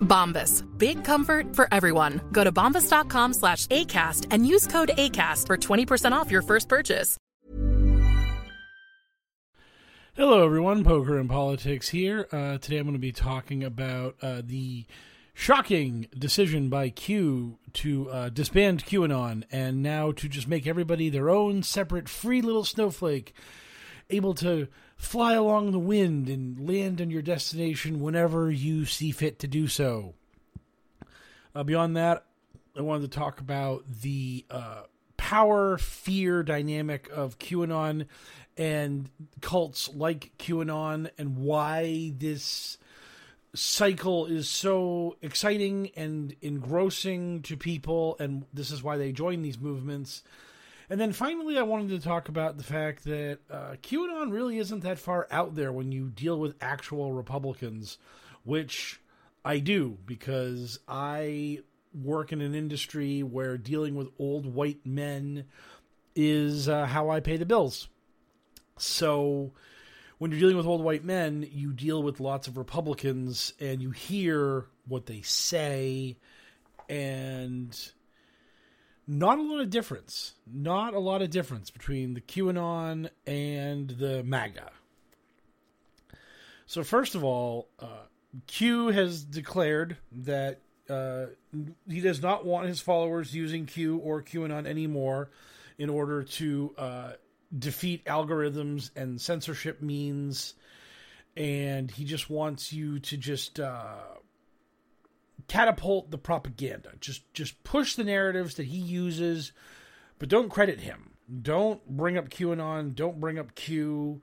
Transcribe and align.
Bombas. 0.00 0.66
Big 0.76 1.02
comfort 1.04 1.56
for 1.56 1.66
everyone. 1.72 2.20
Go 2.32 2.44
to 2.44 2.52
bombas.com 2.52 3.32
slash 3.32 3.66
ACAST 3.68 4.26
and 4.30 4.46
use 4.46 4.66
code 4.66 4.90
ACAST 4.96 5.46
for 5.46 5.56
20% 5.56 6.12
off 6.12 6.30
your 6.30 6.42
first 6.42 6.68
purchase. 6.68 7.16
Hello, 10.16 10.44
everyone. 10.44 10.84
Poker 10.84 11.18
and 11.18 11.30
Politics 11.30 11.88
here. 11.88 12.26
Uh, 12.32 12.58
today 12.58 12.78
I'm 12.78 12.84
going 12.84 12.94
to 12.94 12.98
be 12.98 13.12
talking 13.12 13.64
about 13.64 14.16
uh, 14.20 14.42
the 14.44 14.84
shocking 15.32 16.08
decision 16.18 16.68
by 16.68 16.90
Q 16.90 17.58
to 17.74 18.10
uh, 18.10 18.28
disband 18.28 18.84
QAnon 18.84 19.44
and 19.50 19.82
now 19.82 20.12
to 20.12 20.28
just 20.28 20.48
make 20.48 20.66
everybody 20.66 21.08
their 21.08 21.30
own 21.30 21.62
separate 21.62 22.08
free 22.08 22.42
little 22.42 22.64
snowflake 22.64 23.32
able 24.10 24.34
to 24.34 24.68
fly 25.00 25.32
along 25.32 25.72
the 25.72 25.78
wind 25.78 26.28
and 26.28 26.68
land 26.68 27.00
on 27.00 27.10
your 27.10 27.22
destination 27.22 28.00
whenever 28.00 28.50
you 28.50 28.84
see 28.84 29.10
fit 29.10 29.38
to 29.38 29.48
do 29.48 29.66
so. 29.66 30.14
Uh, 31.54 31.64
beyond 31.64 31.96
that, 31.96 32.26
I 32.76 32.82
wanted 32.82 33.10
to 33.10 33.18
talk 33.18 33.40
about 33.40 33.84
the 34.02 34.44
uh, 34.50 34.82
power 35.16 35.78
fear 35.78 36.42
dynamic 36.42 37.08
of 37.10 37.38
QAnon 37.38 38.06
and 38.58 39.08
cults 39.40 39.88
like 39.88 40.32
QAnon 40.38 41.10
and 41.16 41.38
why 41.38 42.12
this 42.18 42.76
cycle 43.54 44.26
is 44.26 44.50
so 44.50 45.16
exciting 45.22 45.90
and 45.96 46.36
engrossing 46.42 47.40
to 47.42 47.56
people, 47.56 48.16
and 48.20 48.44
this 48.52 48.70
is 48.70 48.82
why 48.82 48.98
they 48.98 49.12
join 49.12 49.40
these 49.40 49.58
movements. 49.58 50.22
And 50.90 51.00
then 51.00 51.12
finally, 51.12 51.56
I 51.56 51.62
wanted 51.62 51.90
to 51.90 52.00
talk 52.00 52.28
about 52.28 52.56
the 52.58 52.64
fact 52.64 53.04
that 53.04 53.38
uh, 53.48 53.76
QAnon 53.80 54.32
really 54.32 54.58
isn't 54.58 54.80
that 54.80 54.98
far 54.98 55.28
out 55.30 55.54
there 55.54 55.72
when 55.72 55.92
you 55.92 56.08
deal 56.08 56.36
with 56.36 56.56
actual 56.60 57.12
Republicans, 57.12 57.96
which 58.42 59.00
I 59.44 59.60
do 59.60 59.98
because 60.04 60.80
I 60.88 61.60
work 61.94 62.32
in 62.32 62.40
an 62.40 62.56
industry 62.56 63.22
where 63.22 63.56
dealing 63.56 63.94
with 63.94 64.08
old 64.18 64.52
white 64.52 64.84
men 64.84 65.44
is 66.16 66.68
uh, 66.68 66.86
how 66.86 67.08
I 67.08 67.20
pay 67.20 67.36
the 67.36 67.46
bills. 67.46 67.86
So 68.76 69.52
when 70.18 70.32
you're 70.32 70.40
dealing 70.40 70.56
with 70.56 70.66
old 70.66 70.82
white 70.82 71.04
men, 71.04 71.48
you 71.52 71.72
deal 71.72 72.02
with 72.02 72.18
lots 72.18 72.48
of 72.48 72.56
Republicans 72.56 73.54
and 73.60 73.80
you 73.80 73.92
hear 73.92 74.66
what 74.88 75.06
they 75.06 75.20
say 75.20 76.16
and 76.88 77.92
not 79.06 79.38
a 79.38 79.42
lot 79.42 79.60
of 79.60 79.70
difference. 79.70 80.34
Not 80.46 80.94
a 80.94 80.98
lot 80.98 81.22
of 81.22 81.30
difference 81.30 81.70
between 81.70 82.14
the 82.14 82.20
QAnon 82.20 83.08
and 83.26 83.90
the 83.90 84.22
MAGA. 84.22 84.70
So, 86.66 86.84
first 86.84 87.14
of 87.14 87.24
all, 87.24 87.68
uh, 87.80 88.04
Q 88.46 88.88
has 88.88 89.24
declared 89.24 89.96
that 90.12 90.60
uh, 90.88 91.26
he 91.88 92.00
does 92.00 92.22
not 92.22 92.44
want 92.44 92.68
his 92.68 92.80
followers 92.80 93.34
using 93.34 93.66
Q 93.66 93.98
or 93.98 94.22
QAnon 94.22 94.66
anymore 94.66 95.30
in 95.78 95.90
order 95.90 96.22
to 96.22 96.74
uh, 96.78 97.12
defeat 97.56 98.04
algorithms 98.04 98.90
and 98.94 99.20
censorship 99.20 99.82
means. 99.82 100.54
And 101.36 101.90
he 101.90 102.04
just 102.04 102.28
wants 102.28 102.72
you 102.72 102.98
to 103.00 103.16
just 103.16 103.58
uh, 103.58 103.94
catapult 105.50 106.12
the 106.12 106.18
propaganda. 106.18 106.92
Just 107.00 107.22
just 107.34 107.64
push 107.64 107.96
the 107.96 108.04
narratives 108.04 108.54
that 108.54 108.66
he 108.66 108.76
uses, 108.78 109.50
but 110.20 110.28
don't 110.28 110.48
credit 110.48 110.78
him. 110.78 111.10
Don't 111.42 111.84
bring 111.88 112.16
up 112.16 112.28
QAnon. 112.28 112.94
Don't 112.94 113.18
bring 113.18 113.36
up 113.36 113.56
Q. 113.56 114.22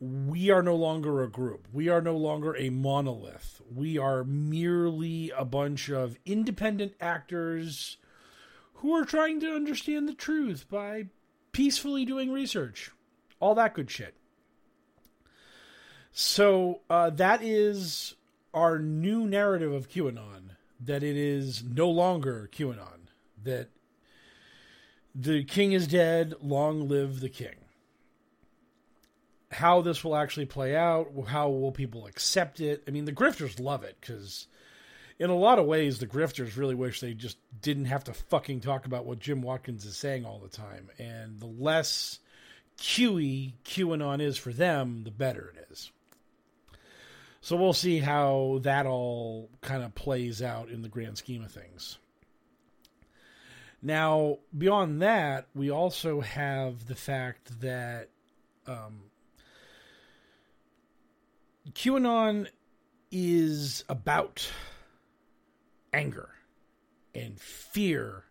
We 0.00 0.50
are 0.50 0.62
no 0.62 0.74
longer 0.74 1.22
a 1.22 1.28
group. 1.28 1.68
We 1.70 1.90
are 1.90 2.00
no 2.00 2.16
longer 2.16 2.56
a 2.56 2.70
monolith. 2.70 3.60
We 3.74 3.98
are 3.98 4.24
merely 4.24 5.30
a 5.36 5.44
bunch 5.44 5.90
of 5.90 6.16
independent 6.24 6.94
actors 6.98 7.98
who 8.74 8.94
are 8.94 9.04
trying 9.04 9.40
to 9.40 9.54
understand 9.54 10.08
the 10.08 10.14
truth 10.14 10.66
by 10.70 11.08
peacefully 11.52 12.06
doing 12.06 12.32
research. 12.32 12.90
All 13.38 13.54
that 13.56 13.74
good 13.74 13.90
shit. 13.90 14.14
So 16.10 16.80
uh, 16.88 17.10
that 17.10 17.42
is 17.42 18.14
our 18.54 18.78
new 18.78 19.26
narrative 19.26 19.72
of 19.72 19.88
QAnon 19.88 20.50
that 20.80 21.02
it 21.02 21.16
is 21.16 21.62
no 21.62 21.90
longer 21.90 22.48
QAnon, 22.52 23.08
that 23.42 23.68
the 25.14 25.44
king 25.44 25.72
is 25.72 25.88
dead, 25.88 26.34
long 26.40 26.88
live 26.88 27.20
the 27.20 27.28
king. 27.28 27.56
How 29.50 29.80
this 29.80 30.04
will 30.04 30.14
actually 30.14 30.46
play 30.46 30.76
out, 30.76 31.10
how 31.26 31.48
will 31.48 31.72
people 31.72 32.06
accept 32.06 32.60
it? 32.60 32.84
I 32.86 32.90
mean, 32.90 33.06
the 33.06 33.12
grifters 33.12 33.58
love 33.58 33.82
it 33.82 33.96
because, 34.00 34.46
in 35.18 35.30
a 35.30 35.36
lot 35.36 35.58
of 35.58 35.66
ways, 35.66 35.98
the 35.98 36.06
grifters 36.06 36.56
really 36.56 36.74
wish 36.74 37.00
they 37.00 37.14
just 37.14 37.38
didn't 37.60 37.86
have 37.86 38.04
to 38.04 38.12
fucking 38.12 38.60
talk 38.60 38.84
about 38.86 39.06
what 39.06 39.18
Jim 39.18 39.42
Watkins 39.42 39.84
is 39.84 39.96
saying 39.96 40.24
all 40.24 40.38
the 40.38 40.48
time. 40.48 40.90
And 40.98 41.40
the 41.40 41.46
less 41.46 42.18
QE 42.78 43.54
QAnon 43.64 44.20
is 44.20 44.36
for 44.36 44.52
them, 44.52 45.02
the 45.04 45.10
better 45.10 45.54
it 45.56 45.66
is. 45.72 45.90
So 47.40 47.56
we'll 47.56 47.72
see 47.72 47.98
how 47.98 48.60
that 48.62 48.86
all 48.86 49.50
kind 49.60 49.82
of 49.82 49.94
plays 49.94 50.42
out 50.42 50.68
in 50.70 50.82
the 50.82 50.88
grand 50.88 51.18
scheme 51.18 51.44
of 51.44 51.52
things. 51.52 51.98
Now, 53.80 54.38
beyond 54.56 55.02
that, 55.02 55.46
we 55.54 55.70
also 55.70 56.20
have 56.20 56.86
the 56.86 56.96
fact 56.96 57.60
that 57.60 58.08
um, 58.66 59.02
QAnon 61.72 62.48
is 63.10 63.84
about 63.88 64.50
anger 65.92 66.30
and 67.14 67.40
fear 67.40 68.24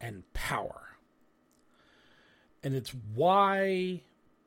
and 0.00 0.22
power. 0.32 0.80
And 2.62 2.74
it's 2.74 2.94
why 3.14 4.02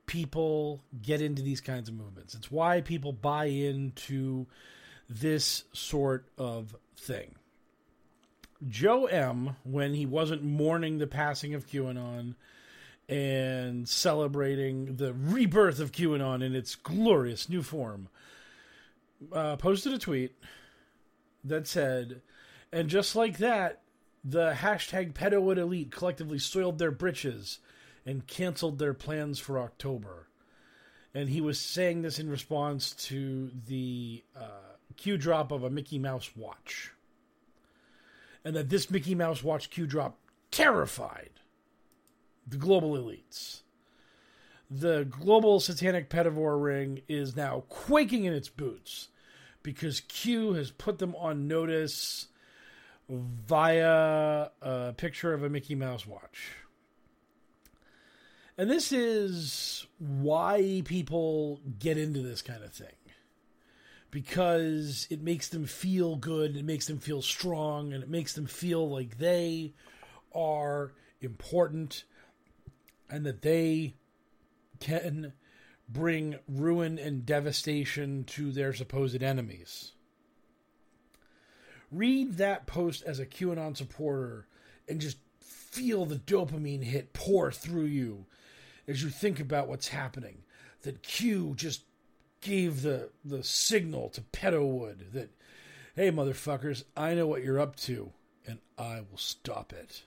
people 0.07 0.81
get 1.01 1.21
into 1.21 1.41
these 1.41 1.61
kinds 1.61 1.87
of 1.87 1.95
movements. 1.95 2.33
It's 2.33 2.49
why 2.49 2.81
people 2.81 3.13
buy 3.13 3.45
into 3.45 4.47
this 5.07 5.65
sort 5.73 6.25
of 6.37 6.75
thing. 6.97 7.35
Joe 8.67 9.05
M, 9.05 9.55
when 9.63 9.93
he 9.93 10.05
wasn't 10.05 10.43
mourning 10.43 10.97
the 10.97 11.07
passing 11.07 11.53
of 11.53 11.67
QAnon 11.67 12.35
and 13.07 13.87
celebrating 13.87 14.95
the 14.95 15.13
rebirth 15.13 15.79
of 15.79 15.91
QAnon 15.91 16.43
in 16.43 16.55
its 16.55 16.75
glorious 16.75 17.49
new 17.49 17.61
form, 17.61 18.09
uh, 19.31 19.55
posted 19.57 19.93
a 19.93 19.99
tweet 19.99 20.35
that 21.43 21.67
said, 21.67 22.21
and 22.71 22.89
just 22.89 23.15
like 23.15 23.37
that, 23.37 23.81
the 24.23 24.53
hashtag 24.53 25.13
pedo 25.13 25.55
elite 25.55 25.91
collectively 25.91 26.39
soiled 26.39 26.79
their 26.79 26.91
britches 26.91 27.59
and 28.07 28.25
canceled 28.25 28.79
their 28.79 28.93
plans 28.93 29.37
for 29.37 29.59
October. 29.59 30.29
And 31.13 31.29
he 31.29 31.41
was 31.41 31.59
saying 31.59 32.01
this 32.01 32.19
in 32.19 32.29
response 32.29 32.91
to 33.07 33.51
the 33.67 34.23
uh, 34.35 34.75
Q 34.95 35.17
drop 35.17 35.51
of 35.51 35.63
a 35.63 35.69
Mickey 35.69 35.99
Mouse 35.99 36.31
watch. 36.35 36.93
And 38.45 38.55
that 38.55 38.69
this 38.69 38.89
Mickey 38.89 39.13
Mouse 39.13 39.43
watch 39.43 39.69
Q 39.69 39.85
drop 39.85 40.17
terrified 40.51 41.31
the 42.47 42.55
global 42.55 42.91
elites. 42.91 43.61
The 44.71 45.05
global 45.09 45.59
satanic 45.59 46.09
pedivore 46.09 46.61
ring 46.61 47.01
is 47.09 47.35
now 47.35 47.65
quaking 47.67 48.23
in 48.23 48.33
its 48.33 48.47
boots 48.47 49.09
because 49.63 49.99
Q 49.99 50.53
has 50.53 50.71
put 50.71 50.99
them 50.99 51.13
on 51.15 51.47
notice 51.47 52.27
via 53.09 54.49
a 54.61 54.93
picture 54.95 55.33
of 55.33 55.43
a 55.43 55.49
Mickey 55.49 55.75
Mouse 55.75 56.07
watch. 56.07 56.53
And 58.57 58.69
this 58.69 58.91
is 58.91 59.85
why 59.99 60.81
people 60.83 61.61
get 61.79 61.97
into 61.97 62.21
this 62.21 62.41
kind 62.41 62.63
of 62.63 62.73
thing. 62.73 62.87
Because 64.09 65.05
it 65.11 65.21
makes 65.21 65.49
them 65.49 65.65
feel 65.65 66.15
good, 66.15 66.55
it 66.55 66.65
makes 66.65 66.87
them 66.87 66.97
feel 66.97 67.21
strong, 67.21 67.93
and 67.93 68.01
it 68.01 68.09
makes 68.09 68.33
them 68.33 68.47
feel 68.47 68.89
like 68.89 69.19
they 69.19 69.73
are 70.33 70.93
important 71.21 72.03
and 73.09 73.25
that 73.25 73.41
they 73.41 73.95
can 74.79 75.33
bring 75.87 76.37
ruin 76.47 76.97
and 76.97 77.25
devastation 77.25 78.23
to 78.23 78.51
their 78.51 78.73
supposed 78.73 79.21
enemies. 79.21 79.91
Read 81.91 82.37
that 82.37 82.65
post 82.65 83.03
as 83.03 83.19
a 83.19 83.25
QAnon 83.25 83.77
supporter 83.77 84.47
and 84.87 84.99
just 84.99 85.17
feel 85.39 86.05
the 86.05 86.15
dopamine 86.15 86.83
hit 86.83 87.13
pour 87.13 87.51
through 87.51 87.85
you 87.85 88.25
as 88.87 89.03
you 89.03 89.09
think 89.09 89.39
about 89.39 89.67
what's 89.67 89.89
happening. 89.89 90.43
That 90.83 91.03
Q 91.03 91.53
just 91.55 91.81
gave 92.41 92.81
the 92.81 93.09
the 93.25 93.43
signal 93.43 94.09
to 94.09 94.21
Pedowood 94.21 95.11
that, 95.13 95.29
hey 95.95 96.11
motherfuckers, 96.11 96.83
I 96.95 97.13
know 97.13 97.27
what 97.27 97.43
you're 97.43 97.59
up 97.59 97.75
to, 97.77 98.11
and 98.45 98.59
I 98.77 99.01
will 99.09 99.17
stop 99.17 99.73
it. 99.73 100.03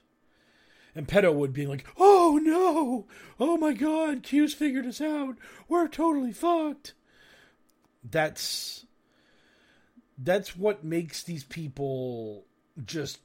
And 0.95 1.07
Pedowood 1.07 1.53
being 1.53 1.69
like, 1.69 1.85
oh 1.97 2.39
no, 2.41 3.07
oh 3.39 3.57
my 3.57 3.73
god, 3.73 4.23
Q's 4.23 4.53
figured 4.53 4.85
us 4.85 5.01
out. 5.01 5.35
We're 5.67 5.87
totally 5.87 6.31
fucked. 6.31 6.93
That's 8.03 8.85
that's 10.17 10.55
what 10.55 10.83
makes 10.83 11.23
these 11.23 11.43
people 11.43 12.45
just 12.83 13.19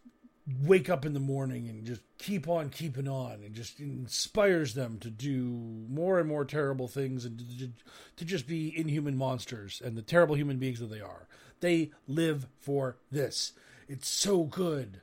wake 0.62 0.88
up 0.88 1.04
in 1.04 1.12
the 1.12 1.20
morning 1.20 1.68
and 1.68 1.84
just 1.84 2.02
keep 2.18 2.48
on 2.48 2.70
keeping 2.70 3.08
on 3.08 3.42
and 3.44 3.54
just 3.54 3.80
inspires 3.80 4.74
them 4.74 4.98
to 5.00 5.10
do 5.10 5.42
more 5.88 6.20
and 6.20 6.28
more 6.28 6.44
terrible 6.44 6.86
things 6.86 7.24
and 7.24 7.38
to, 7.38 7.68
to, 8.16 8.24
just 8.24 8.46
be 8.46 8.76
inhuman 8.78 9.16
monsters 9.16 9.82
and 9.84 9.96
the 9.96 10.02
terrible 10.02 10.36
human 10.36 10.58
beings 10.58 10.78
that 10.78 10.90
they 10.90 11.00
are. 11.00 11.26
They 11.60 11.90
live 12.06 12.46
for 12.60 12.96
this. 13.10 13.54
It's 13.88 14.08
so 14.08 14.44
good 14.44 15.00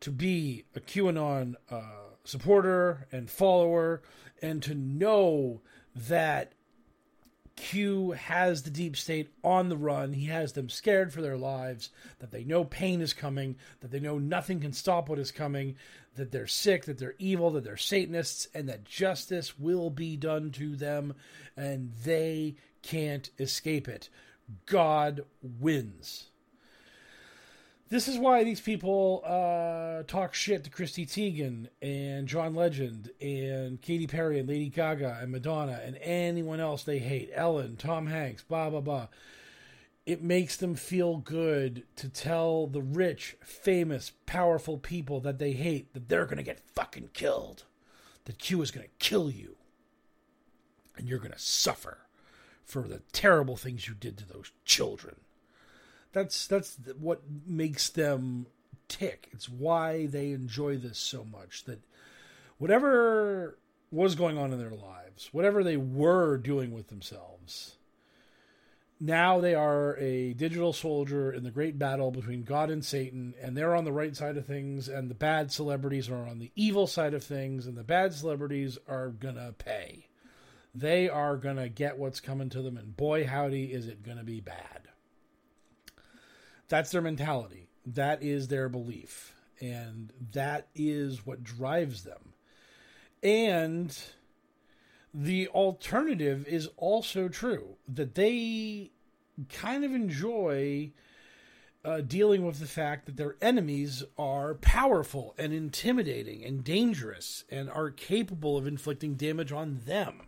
to 0.00 0.10
be 0.10 0.64
a 0.76 0.80
QAnon 0.80 1.54
uh, 1.70 1.80
supporter 2.24 3.06
and 3.10 3.30
follower 3.30 4.02
and 4.42 4.62
to 4.62 4.74
know 4.74 5.62
that 5.94 6.52
Q 7.58 8.12
has 8.12 8.62
the 8.62 8.70
deep 8.70 8.96
state 8.96 9.30
on 9.42 9.68
the 9.68 9.76
run. 9.76 10.12
He 10.12 10.26
has 10.26 10.52
them 10.52 10.68
scared 10.68 11.12
for 11.12 11.20
their 11.20 11.36
lives, 11.36 11.90
that 12.20 12.30
they 12.30 12.44
know 12.44 12.64
pain 12.64 13.00
is 13.00 13.12
coming, 13.12 13.56
that 13.80 13.90
they 13.90 13.98
know 13.98 14.18
nothing 14.18 14.60
can 14.60 14.72
stop 14.72 15.08
what 15.08 15.18
is 15.18 15.32
coming, 15.32 15.74
that 16.14 16.30
they're 16.30 16.46
sick, 16.46 16.84
that 16.84 16.98
they're 16.98 17.16
evil, 17.18 17.50
that 17.50 17.64
they're 17.64 17.76
Satanists, 17.76 18.46
and 18.54 18.68
that 18.68 18.84
justice 18.84 19.58
will 19.58 19.90
be 19.90 20.16
done 20.16 20.52
to 20.52 20.76
them, 20.76 21.14
and 21.56 21.92
they 22.04 22.54
can't 22.82 23.28
escape 23.40 23.88
it. 23.88 24.08
God 24.64 25.24
wins. 25.42 26.27
This 27.90 28.06
is 28.06 28.18
why 28.18 28.44
these 28.44 28.60
people 28.60 29.22
uh, 29.24 30.02
talk 30.02 30.34
shit 30.34 30.62
to 30.64 30.70
Chrissy 30.70 31.06
Teigen 31.06 31.68
and 31.80 32.28
John 32.28 32.54
Legend 32.54 33.10
and 33.18 33.80
Katy 33.80 34.06
Perry 34.06 34.38
and 34.38 34.46
Lady 34.46 34.68
Gaga 34.68 35.18
and 35.22 35.32
Madonna 35.32 35.80
and 35.82 35.96
anyone 36.02 36.60
else 36.60 36.82
they 36.82 36.98
hate. 36.98 37.30
Ellen, 37.32 37.76
Tom 37.76 38.06
Hanks, 38.06 38.42
blah, 38.42 38.68
blah, 38.68 38.82
blah. 38.82 39.08
It 40.04 40.22
makes 40.22 40.56
them 40.56 40.74
feel 40.74 41.16
good 41.16 41.84
to 41.96 42.10
tell 42.10 42.66
the 42.66 42.82
rich, 42.82 43.36
famous, 43.40 44.12
powerful 44.26 44.76
people 44.76 45.20
that 45.20 45.38
they 45.38 45.52
hate 45.52 45.94
that 45.94 46.10
they're 46.10 46.26
going 46.26 46.36
to 46.36 46.42
get 46.42 46.60
fucking 46.74 47.10
killed. 47.14 47.64
That 48.26 48.38
Q 48.38 48.60
is 48.60 48.70
going 48.70 48.86
to 48.86 48.92
kill 48.98 49.30
you. 49.30 49.56
And 50.94 51.08
you're 51.08 51.18
going 51.18 51.32
to 51.32 51.38
suffer 51.38 51.98
for 52.64 52.82
the 52.82 53.00
terrible 53.12 53.56
things 53.56 53.88
you 53.88 53.94
did 53.94 54.18
to 54.18 54.28
those 54.28 54.52
children. 54.66 55.16
That's 56.12 56.46
that's 56.46 56.78
what 56.98 57.22
makes 57.46 57.88
them 57.90 58.46
tick. 58.88 59.28
It's 59.32 59.48
why 59.48 60.06
they 60.06 60.32
enjoy 60.32 60.78
this 60.78 60.98
so 60.98 61.24
much. 61.24 61.64
That 61.64 61.80
whatever 62.58 63.58
was 63.90 64.14
going 64.14 64.38
on 64.38 64.52
in 64.52 64.58
their 64.58 64.70
lives, 64.70 65.28
whatever 65.32 65.62
they 65.62 65.76
were 65.76 66.36
doing 66.36 66.72
with 66.72 66.88
themselves, 66.88 67.76
now 69.00 69.40
they 69.40 69.54
are 69.54 69.96
a 69.98 70.32
digital 70.34 70.72
soldier 70.72 71.32
in 71.32 71.44
the 71.44 71.50
great 71.50 71.78
battle 71.78 72.10
between 72.10 72.42
God 72.42 72.70
and 72.70 72.84
Satan, 72.84 73.34
and 73.40 73.56
they're 73.56 73.76
on 73.76 73.84
the 73.84 73.92
right 73.92 74.16
side 74.16 74.36
of 74.36 74.46
things, 74.46 74.88
and 74.88 75.08
the 75.08 75.14
bad 75.14 75.52
celebrities 75.52 76.10
are 76.10 76.26
on 76.26 76.38
the 76.38 76.50
evil 76.56 76.86
side 76.86 77.14
of 77.14 77.22
things, 77.22 77.66
and 77.66 77.76
the 77.76 77.84
bad 77.84 78.12
celebrities 78.12 78.76
are 78.88 79.10
gonna 79.10 79.54
pay. 79.56 80.06
They 80.74 81.08
are 81.08 81.36
gonna 81.36 81.68
get 81.68 81.98
what's 81.98 82.20
coming 82.20 82.50
to 82.50 82.62
them, 82.62 82.76
and 82.76 82.96
boy, 82.96 83.26
howdy, 83.26 83.72
is 83.72 83.86
it 83.86 84.02
gonna 84.02 84.24
be 84.24 84.40
bad. 84.40 84.77
That's 86.68 86.90
their 86.90 87.02
mentality. 87.02 87.68
That 87.86 88.22
is 88.22 88.48
their 88.48 88.68
belief. 88.68 89.34
And 89.60 90.12
that 90.32 90.68
is 90.74 91.26
what 91.26 91.42
drives 91.42 92.04
them. 92.04 92.34
And 93.22 93.96
the 95.12 95.48
alternative 95.48 96.46
is 96.46 96.68
also 96.76 97.28
true 97.28 97.76
that 97.88 98.14
they 98.14 98.92
kind 99.52 99.84
of 99.84 99.92
enjoy 99.92 100.92
uh, 101.84 102.00
dealing 102.02 102.44
with 102.44 102.58
the 102.60 102.66
fact 102.66 103.06
that 103.06 103.16
their 103.16 103.36
enemies 103.40 104.04
are 104.18 104.54
powerful 104.54 105.34
and 105.38 105.52
intimidating 105.52 106.44
and 106.44 106.62
dangerous 106.62 107.44
and 107.50 107.70
are 107.70 107.90
capable 107.90 108.56
of 108.56 108.66
inflicting 108.66 109.14
damage 109.14 109.52
on 109.52 109.80
them 109.86 110.27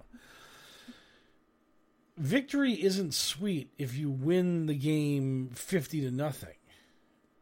victory 2.21 2.75
isn't 2.75 3.15
sweet 3.15 3.73
if 3.79 3.97
you 3.97 4.11
win 4.11 4.67
the 4.67 4.75
game 4.75 5.51
50 5.55 6.03
to 6.03 6.11
nothing. 6.11 6.55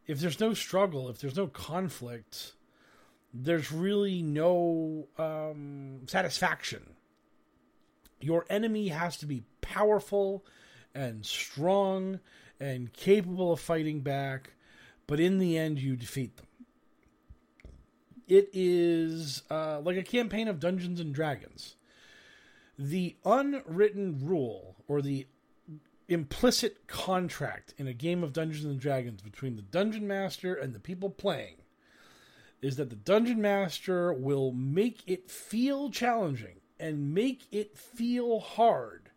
If 0.06 0.20
there's 0.20 0.40
no 0.40 0.54
struggle, 0.54 1.08
if 1.08 1.18
there's 1.20 1.36
no 1.36 1.48
conflict, 1.48 2.54
there's 3.34 3.72
really 3.72 4.22
no 4.22 5.08
um, 5.18 6.02
satisfaction. 6.06 6.94
Your 8.20 8.46
enemy 8.48 8.88
has 8.88 9.16
to 9.18 9.26
be 9.26 9.42
powerful 9.60 10.44
and 10.94 11.26
strong 11.26 12.20
and 12.58 12.92
capable 12.92 13.52
of 13.52 13.60
fighting 13.60 14.00
back, 14.00 14.52
but 15.06 15.20
in 15.20 15.38
the 15.38 15.58
end, 15.58 15.78
you 15.78 15.96
defeat 15.96 16.36
them. 16.36 16.46
It 18.26 18.50
is 18.52 19.42
uh, 19.50 19.80
like 19.80 19.96
a 19.96 20.02
campaign 20.02 20.48
of 20.48 20.60
Dungeons 20.60 21.00
and 21.00 21.14
Dragons 21.14 21.76
the 22.78 23.16
unwritten 23.24 24.20
rule 24.22 24.76
or 24.86 25.02
the 25.02 25.26
implicit 26.08 26.86
contract 26.86 27.74
in 27.76 27.86
a 27.86 27.92
game 27.92 28.22
of 28.22 28.32
Dungeons 28.32 28.64
and 28.64 28.80
Dragons 28.80 29.20
between 29.20 29.56
the 29.56 29.62
dungeon 29.62 30.06
master 30.06 30.54
and 30.54 30.74
the 30.74 30.80
people 30.80 31.10
playing 31.10 31.56
is 32.62 32.76
that 32.76 32.90
the 32.90 32.96
dungeon 32.96 33.40
master 33.40 34.12
will 34.12 34.52
make 34.52 35.02
it 35.06 35.30
feel 35.30 35.90
challenging 35.90 36.56
and 36.80 37.14
make 37.14 37.46
it 37.52 37.76
feel 37.76 38.40
hard. 38.40 39.10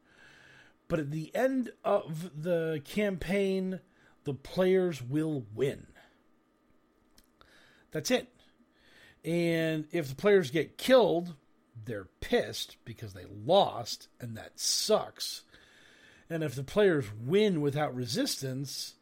But 0.88 1.00
at 1.00 1.12
the 1.12 1.34
end 1.34 1.72
of 1.86 2.32
the 2.41 2.82
campaign, 2.84 3.80
the 4.25 4.34
players 4.34 5.01
will 5.01 5.46
win. 5.56 5.88
That's 7.91 8.12
it. 8.12 8.27
And 9.24 9.86
if 9.91 10.10
the 10.10 10.15
players 10.15 10.51
get 10.51 10.77
killed, 10.77 11.36
they're 11.86 12.08
pissed 12.20 12.78
because 12.86 13.14
they 13.14 13.26
lost, 13.46 14.08
and 14.20 14.36
that 14.38 14.60
sucks. 14.60 15.42
And 16.30 16.44
if 16.44 16.56
the 16.56 16.64
players 16.64 17.06
win 17.22 17.62
without 17.62 17.96
resistance, 17.96 18.96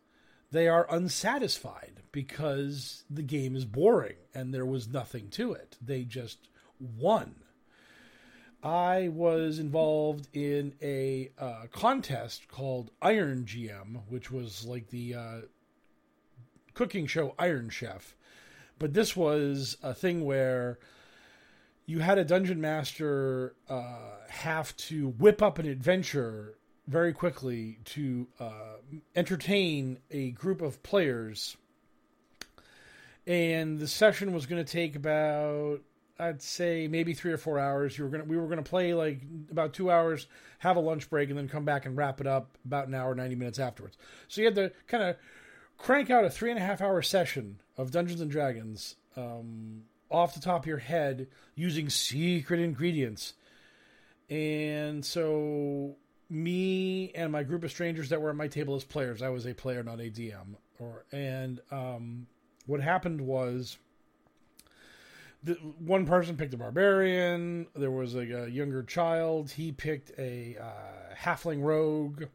they 0.51 0.67
are 0.67 0.87
unsatisfied 0.89 2.01
because 2.11 3.03
the 3.09 3.21
game 3.21 3.55
is 3.55 3.65
boring 3.65 4.15
and 4.33 4.53
there 4.53 4.65
was 4.65 4.87
nothing 4.87 5.29
to 5.29 5.53
it. 5.53 5.77
They 5.81 6.03
just 6.03 6.49
won. 6.79 7.35
I 8.61 9.09
was 9.09 9.59
involved 9.59 10.27
in 10.33 10.73
a 10.81 11.31
uh, 11.37 11.67
contest 11.71 12.47
called 12.49 12.91
Iron 13.01 13.45
GM, 13.45 14.01
which 14.09 14.31
was 14.31 14.65
like 14.65 14.89
the 14.89 15.15
uh, 15.15 15.41
cooking 16.73 17.07
show 17.07 17.35
Iron 17.39 17.69
Chef. 17.69 18.15
But 18.77 18.93
this 18.93 19.15
was 19.15 19.77
a 19.83 19.93
thing 19.93 20.25
where 20.25 20.79
you 21.89 21.97
had 21.97 22.19
a 22.19 22.23
dungeon 22.23 22.61
master 22.61 23.55
uh, 23.67 23.95
have 24.27 24.77
to 24.77 25.07
whip 25.07 25.41
up 25.41 25.57
an 25.57 25.65
adventure 25.65 26.53
very 26.87 27.11
quickly 27.11 27.79
to 27.83 28.27
uh, 28.39 28.75
entertain 29.15 29.97
a 30.11 30.29
group 30.29 30.61
of 30.61 30.83
players. 30.83 31.57
And 33.25 33.79
the 33.79 33.87
session 33.87 34.33
was 34.33 34.45
going 34.45 34.63
to 34.63 34.71
take 34.71 34.95
about, 34.95 35.79
I'd 36.19 36.43
say, 36.43 36.87
maybe 36.87 37.15
three 37.15 37.31
or 37.31 37.37
four 37.37 37.57
hours. 37.57 37.97
You 37.97 38.03
were 38.03 38.11
gonna, 38.11 38.23
we 38.23 38.37
were 38.37 38.45
going 38.45 38.63
to 38.63 38.69
play 38.69 38.93
like 38.93 39.21
about 39.49 39.73
two 39.73 39.89
hours, 39.89 40.27
have 40.59 40.77
a 40.77 40.81
lunch 40.81 41.09
break, 41.09 41.29
and 41.29 41.37
then 41.39 41.49
come 41.49 41.65
back 41.65 41.87
and 41.87 41.97
wrap 41.97 42.21
it 42.21 42.27
up 42.27 42.55
about 42.65 42.87
an 42.87 42.93
hour, 42.93 43.15
ninety 43.15 43.35
minutes 43.35 43.57
afterwards. 43.57 43.97
So 44.27 44.41
you 44.41 44.45
had 44.45 44.55
to 44.55 44.71
kind 44.87 45.01
of 45.01 45.15
crank 45.79 46.11
out 46.11 46.23
a 46.23 46.29
three 46.29 46.51
and 46.51 46.59
a 46.59 46.63
half 46.63 46.81
hour 46.81 47.01
session 47.01 47.61
of 47.77 47.89
Dungeons 47.89 48.21
and 48.21 48.29
Dragons 48.29 48.95
um, 49.15 49.85
off 50.09 50.33
the 50.33 50.39
top 50.39 50.63
of 50.63 50.67
your 50.67 50.77
head 50.77 51.27
using 51.55 51.89
secret 51.89 52.59
ingredients. 52.59 53.33
And 54.29 55.05
so 55.05 55.95
me 56.29 57.11
and 57.15 57.31
my 57.31 57.43
group 57.43 57.63
of 57.63 57.71
strangers 57.71 58.09
that 58.09 58.21
were 58.21 58.29
at 58.29 58.35
my 58.35 58.47
table 58.47 58.75
as 58.75 58.83
players. 58.83 59.21
I 59.21 59.29
was 59.29 59.45
a 59.45 59.53
player, 59.53 59.83
not 59.83 59.99
a 59.99 60.11
DM. 60.11 60.55
Or 60.79 61.05
and 61.11 61.59
um, 61.71 62.27
what 62.65 62.81
happened 62.81 63.21
was 63.21 63.77
the, 65.43 65.53
one 65.53 66.05
person 66.05 66.37
picked 66.37 66.53
a 66.53 66.57
barbarian. 66.57 67.67
There 67.75 67.91
was 67.91 68.15
like 68.15 68.29
a 68.29 68.49
younger 68.49 68.83
child. 68.83 69.51
He 69.51 69.71
picked 69.71 70.11
a 70.17 70.57
uh, 70.61 71.15
halfling 71.15 71.63
rogue. 71.63 72.25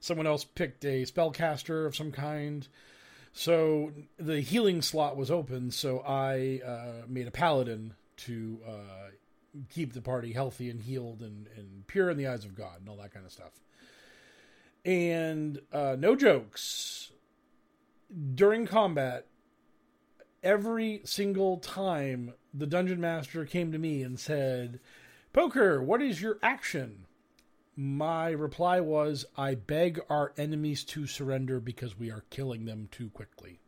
Someone 0.00 0.26
else 0.26 0.44
picked 0.44 0.84
a 0.84 1.02
spellcaster 1.02 1.86
of 1.86 1.96
some 1.96 2.12
kind. 2.12 2.66
So 3.32 3.92
the 4.18 4.40
healing 4.40 4.82
slot 4.82 5.16
was 5.16 5.30
open. 5.30 5.70
So 5.70 6.00
I 6.00 6.60
uh, 6.64 7.06
made 7.08 7.26
a 7.26 7.30
paladin 7.30 7.94
to 8.18 8.60
uh, 8.66 9.10
keep 9.70 9.92
the 9.92 10.02
party 10.02 10.32
healthy 10.32 10.70
and 10.70 10.80
healed 10.80 11.20
and, 11.20 11.48
and 11.56 11.86
pure 11.86 12.10
in 12.10 12.16
the 12.16 12.26
eyes 12.26 12.44
of 12.44 12.54
God 12.54 12.80
and 12.80 12.88
all 12.88 12.96
that 12.96 13.12
kind 13.12 13.24
of 13.24 13.32
stuff. 13.32 13.52
And 14.84 15.60
uh, 15.72 15.96
no 15.98 16.16
jokes, 16.16 17.12
during 18.34 18.66
combat, 18.66 19.26
every 20.42 21.00
single 21.04 21.58
time 21.58 22.34
the 22.52 22.66
dungeon 22.66 23.00
master 23.00 23.44
came 23.44 23.72
to 23.72 23.78
me 23.78 24.02
and 24.02 24.18
said, 24.18 24.80
Poker, 25.32 25.82
what 25.82 26.02
is 26.02 26.20
your 26.20 26.38
action? 26.42 27.06
My 27.74 28.30
reply 28.30 28.80
was, 28.80 29.24
I 29.36 29.54
beg 29.54 30.00
our 30.10 30.32
enemies 30.36 30.84
to 30.84 31.06
surrender 31.06 31.58
because 31.58 31.98
we 31.98 32.10
are 32.10 32.24
killing 32.30 32.66
them 32.66 32.88
too 32.90 33.10
quickly. 33.10 33.60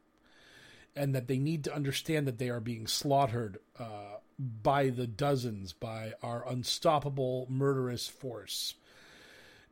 And 0.95 1.15
that 1.15 1.27
they 1.27 1.39
need 1.39 1.65
to 1.65 1.75
understand 1.75 2.27
that 2.27 2.39
they 2.39 2.51
are 2.51 2.61
being 2.61 2.87
slaughtered 2.87 3.59
uh, 3.79 4.19
by 4.39 4.91
the 4.91 5.07
dozens 5.07 5.73
by 5.73 6.13
our 6.23 6.49
unstoppable 6.49 7.47
murderous 7.49 8.07
force 8.07 8.75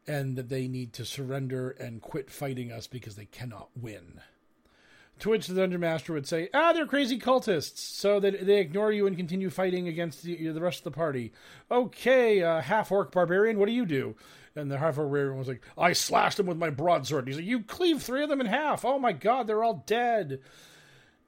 and 0.06 0.36
that 0.36 0.48
they 0.48 0.66
need 0.66 0.92
to 0.94 1.04
surrender 1.04 1.70
and 1.70 2.02
quit 2.02 2.30
fighting 2.30 2.72
us 2.72 2.86
because 2.86 3.16
they 3.16 3.24
cannot 3.26 3.68
win. 3.80 4.20
To 5.22 5.30
which 5.30 5.46
the 5.46 5.54
dungeon 5.54 5.78
master 5.78 6.12
would 6.12 6.26
say, 6.26 6.48
"Ah, 6.52 6.72
they're 6.72 6.84
crazy 6.84 7.16
cultists, 7.16 7.78
so 7.78 8.18
that 8.18 8.44
they 8.44 8.58
ignore 8.58 8.90
you 8.90 9.06
and 9.06 9.16
continue 9.16 9.50
fighting 9.50 9.86
against 9.86 10.24
the, 10.24 10.48
the 10.48 10.60
rest 10.60 10.80
of 10.80 10.84
the 10.84 10.90
party." 10.90 11.32
Okay, 11.70 12.42
uh, 12.42 12.60
half 12.60 12.90
orc 12.90 13.12
barbarian, 13.12 13.56
what 13.56 13.66
do 13.66 13.72
you 13.72 13.86
do? 13.86 14.16
And 14.56 14.68
the 14.68 14.78
half 14.78 14.98
orc 14.98 15.06
barbarian 15.06 15.38
was 15.38 15.46
like, 15.46 15.62
"I 15.78 15.92
slashed 15.92 16.38
them 16.38 16.46
with 16.46 16.58
my 16.58 16.70
broadsword." 16.70 17.28
He's 17.28 17.36
like, 17.36 17.44
"You 17.44 17.62
cleave 17.62 18.02
three 18.02 18.24
of 18.24 18.30
them 18.30 18.40
in 18.40 18.48
half. 18.48 18.84
Oh 18.84 18.98
my 18.98 19.12
god, 19.12 19.46
they're 19.46 19.62
all 19.62 19.84
dead." 19.86 20.40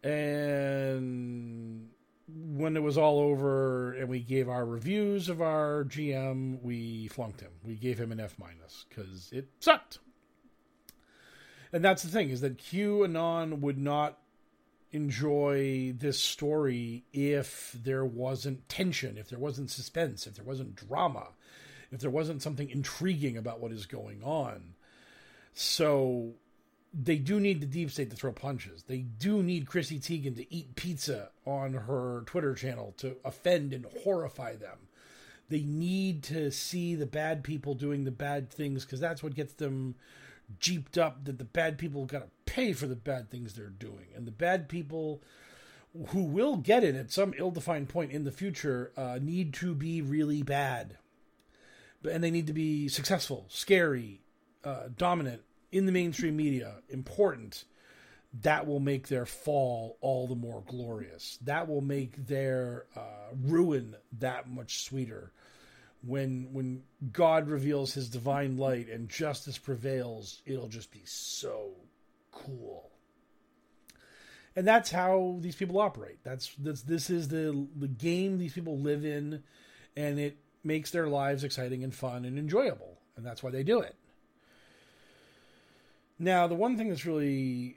And 0.03 1.89
when 2.27 2.77
it 2.77 2.83
was 2.83 2.99
all 2.99 3.21
over 3.21 3.93
and 3.93 4.09
we 4.09 4.19
gave 4.19 4.49
our 4.49 4.67
reviews 4.67 5.29
of 5.29 5.41
our 5.41 5.85
GM, 5.85 6.61
we 6.63 7.07
flunked 7.07 7.41
him. 7.41 7.53
We 7.63 7.77
gave 7.77 8.01
him 8.01 8.11
an 8.11 8.19
F 8.19 8.35
minus 8.41 8.87
because 8.89 9.31
it 9.33 9.49
sucked. 9.61 10.01
And 11.75 11.85
that's 11.85 12.05
the 12.05 12.09
thing 12.09 12.31
is 12.31 12.41
that 12.43 12.59
QAnon 12.59 13.59
would 13.59 13.79
not 13.79 14.21
enjoy 14.93 15.93
this 15.99 16.21
story 16.21 17.03
if 17.13 17.77
there 17.83 18.05
wasn't 18.05 18.69
tension, 18.69 19.19
if 19.19 19.29
there 19.29 19.41
wasn't 19.41 19.73
suspense, 19.73 20.29
if 20.29 20.37
there 20.37 20.45
wasn't 20.45 20.77
drama, 20.77 21.31
if 21.91 21.99
there 21.99 22.11
wasn't 22.11 22.43
something 22.43 22.71
intriguing 22.71 23.37
about 23.37 23.59
what 23.59 23.73
is 23.73 23.87
going 23.87 24.23
on. 24.23 24.75
So 25.53 26.35
they 26.93 27.17
do 27.17 27.41
need 27.41 27.61
the 27.61 27.67
deep 27.67 27.91
state 27.91 28.11
to 28.11 28.17
throw 28.17 28.31
punches. 28.31 28.85
They 28.85 28.99
do 28.99 29.43
need 29.43 29.67
Chrissy 29.67 29.99
Teigen 29.99 30.37
to 30.37 30.55
eat 30.55 30.77
pizza 30.77 31.31
on 31.45 31.73
her 31.73 32.23
Twitter 32.27 32.55
channel 32.55 32.95
to 32.99 33.17
offend 33.25 33.73
and 33.73 33.85
horrify 34.05 34.55
them. 34.55 34.79
They 35.49 35.63
need 35.63 36.23
to 36.25 36.53
see 36.53 36.95
the 36.95 37.05
bad 37.05 37.43
people 37.43 37.75
doing 37.75 38.05
the 38.05 38.13
bad 38.13 38.49
things 38.49 38.85
because 38.85 39.01
that's 39.01 39.25
what 39.25 39.35
gets 39.35 39.55
them 39.55 39.97
jeeped 40.59 40.99
up 40.99 41.25
that 41.25 41.39
the 41.39 41.45
bad 41.45 41.79
people 41.79 42.05
got 42.07 42.21
to 42.21 42.29
pay 42.47 42.73
for 42.73 42.87
the 42.87 42.97
bad 42.97 43.31
things 43.31 43.55
they're 43.55 43.67
doing. 43.67 44.07
And 44.15 44.27
the 44.27 44.33
bad 44.33 44.69
people 44.69 45.23
who 46.09 46.25
will 46.25 46.57
get 46.57 46.83
it 46.83 46.95
at 46.95 47.13
some 47.13 47.35
ill 47.39 47.51
defined 47.51 47.89
point 47.89 48.11
in 48.11 48.25
the 48.25 48.33
future 48.33 48.93
uh, 48.97 49.19
need 49.21 49.55
to 49.55 49.75
be 49.75 50.03
really 50.03 50.43
bad. 50.43 50.99
And 52.11 52.23
they 52.23 52.31
need 52.31 52.49
to 52.49 52.53
be 52.53 52.89
successful, 52.89 53.47
scary, 53.49 54.21
uh, 54.65 54.89
dominant, 54.97 55.43
in 55.73 55.87
the 55.87 55.93
mainstream 55.93 56.37
media 56.37 56.77
important, 56.89 57.65
that 58.43 58.67
will 58.67 58.81
make 58.81 59.09
their 59.09 59.27
fall 59.27 59.97
all 60.01 60.27
the 60.27 60.35
more 60.35 60.63
glorious. 60.67 61.39
That 61.43 61.69
will 61.69 61.81
make 61.81 62.27
their 62.27 62.87
uh, 62.97 63.35
ruin 63.43 63.97
that 64.19 64.49
much 64.49 64.85
sweeter. 64.85 65.33
When 66.07 66.53
when 66.53 66.83
God 67.13 67.49
reveals 67.49 67.95
His 67.95 68.09
divine 68.09 68.57
light 68.57 68.89
and 68.89 69.09
justice 69.09 69.59
prevails, 69.59 70.43
it'll 70.45 70.69
just 70.69 70.91
be 70.91 71.03
so 71.05 71.73
cool. 72.31 72.91
And 74.57 74.67
that's 74.67 74.91
how 74.91 75.39
these 75.41 75.57
people 75.57 75.81
operate. 75.81 76.19
That's 76.23 76.55
that's 76.59 76.83
this 76.83 77.11
is 77.11 77.29
the 77.29 77.67
the 77.77 77.89
game 77.89 78.39
these 78.39 78.53
people 78.53 78.79
live 78.79 79.05
in, 79.05 79.43
and 79.97 80.19
it 80.19 80.37
makes 80.63 80.91
their 80.91 81.09
lives 81.09 81.45
exciting 81.45 81.83
and 81.83 81.95
fun 81.95 82.25
and 82.25 82.39
enjoyable. 82.39 82.99
And 83.17 83.25
that's 83.25 83.43
why 83.43 83.51
they 83.51 83.63
do 83.63 83.81
it. 83.81 83.97
Now, 86.19 86.47
the 86.47 86.55
one 86.55 86.77
thing 86.77 86.89
that's 86.89 87.07
really 87.07 87.77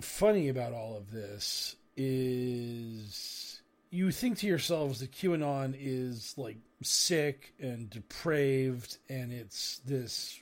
funny 0.00 0.48
about 0.48 0.72
all 0.72 0.96
of 0.96 1.10
this 1.10 1.76
is 1.96 3.51
you 3.92 4.10
think 4.10 4.38
to 4.38 4.46
yourselves 4.46 5.00
that 5.00 5.12
QAnon 5.12 5.76
is 5.78 6.32
like 6.38 6.56
sick 6.82 7.52
and 7.60 7.90
depraved 7.90 8.96
and 9.10 9.30
it's 9.30 9.80
this 9.84 10.40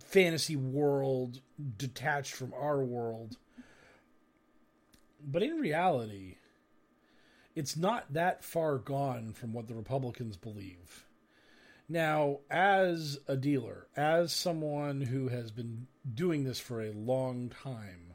fantasy 0.00 0.56
world 0.56 1.40
detached 1.78 2.32
from 2.32 2.52
our 2.52 2.82
world. 2.82 3.36
But 5.24 5.44
in 5.44 5.60
reality, 5.60 6.38
it's 7.54 7.76
not 7.76 8.12
that 8.14 8.42
far 8.42 8.78
gone 8.78 9.32
from 9.32 9.52
what 9.52 9.68
the 9.68 9.74
Republicans 9.74 10.36
believe. 10.36 11.06
Now, 11.88 12.38
as 12.50 13.20
a 13.28 13.36
dealer, 13.36 13.86
as 13.96 14.32
someone 14.32 15.02
who 15.02 15.28
has 15.28 15.52
been 15.52 15.86
doing 16.12 16.42
this 16.42 16.58
for 16.58 16.82
a 16.82 16.90
long 16.90 17.48
time, 17.50 18.14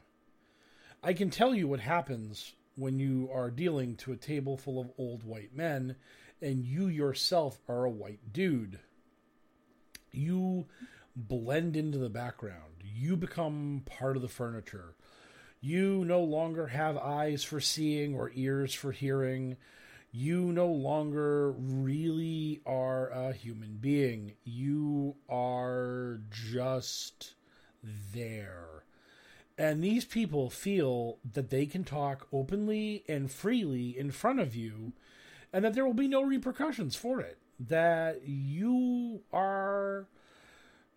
I 1.02 1.14
can 1.14 1.30
tell 1.30 1.54
you 1.54 1.68
what 1.68 1.80
happens 1.80 2.52
when 2.78 2.98
you 2.98 3.28
are 3.32 3.50
dealing 3.50 3.96
to 3.96 4.12
a 4.12 4.16
table 4.16 4.56
full 4.56 4.80
of 4.80 4.90
old 4.98 5.24
white 5.24 5.54
men 5.54 5.96
and 6.40 6.64
you 6.64 6.86
yourself 6.86 7.58
are 7.68 7.84
a 7.84 7.90
white 7.90 8.32
dude. 8.32 8.78
You 10.12 10.66
blend 11.16 11.76
into 11.76 11.98
the 11.98 12.08
background. 12.08 12.82
You 12.84 13.16
become 13.16 13.82
part 13.84 14.16
of 14.16 14.22
the 14.22 14.28
furniture. 14.28 14.94
You 15.60 16.04
no 16.04 16.22
longer 16.22 16.68
have 16.68 16.96
eyes 16.96 17.42
for 17.42 17.60
seeing 17.60 18.14
or 18.14 18.30
ears 18.34 18.72
for 18.72 18.92
hearing 18.92 19.56
you 20.10 20.52
no 20.52 20.68
longer 20.68 21.52
really 21.52 22.60
are 22.64 23.08
a 23.08 23.32
human 23.32 23.76
being. 23.78 24.32
You 24.44 25.16
are 25.28 26.20
just 26.30 27.34
there. 28.12 28.84
And 29.58 29.82
these 29.82 30.04
people 30.04 30.48
feel 30.50 31.18
that 31.32 31.50
they 31.50 31.66
can 31.66 31.82
talk 31.82 32.28
openly 32.32 33.04
and 33.08 33.30
freely 33.30 33.98
in 33.98 34.12
front 34.12 34.38
of 34.38 34.54
you 34.54 34.92
and 35.52 35.64
that 35.64 35.74
there 35.74 35.84
will 35.84 35.94
be 35.94 36.08
no 36.08 36.22
repercussions 36.22 36.94
for 36.94 37.20
it. 37.20 37.38
That 37.58 38.22
you 38.24 39.22
are 39.32 40.06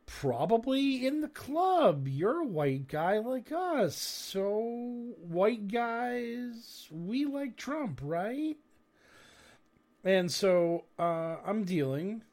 probably 0.06 1.08
in 1.08 1.22
the 1.22 1.27
club. 1.27 2.08
You're 2.08 2.41
a 2.41 2.46
white 2.46 2.88
guy 2.88 3.18
like 3.18 3.51
us. 3.51 3.96
So, 3.96 5.15
white 5.18 5.68
guys, 5.68 6.88
we 6.91 7.25
like 7.25 7.56
Trump, 7.56 8.00
right? 8.03 8.58
And 10.03 10.32
so 10.32 10.86
uh, 11.00 11.38
I'm 11.46 11.63
dealing, 11.63 12.24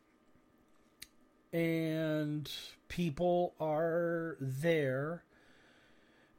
and 1.52 2.50
people 2.88 3.54
are 3.60 4.36
there, 4.40 5.24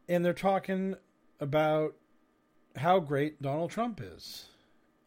and 0.09 0.25
they're 0.25 0.33
talking 0.33 0.95
about 1.39 1.95
how 2.75 2.99
great 2.99 3.41
Donald 3.41 3.71
Trump 3.71 4.01
is. 4.03 4.47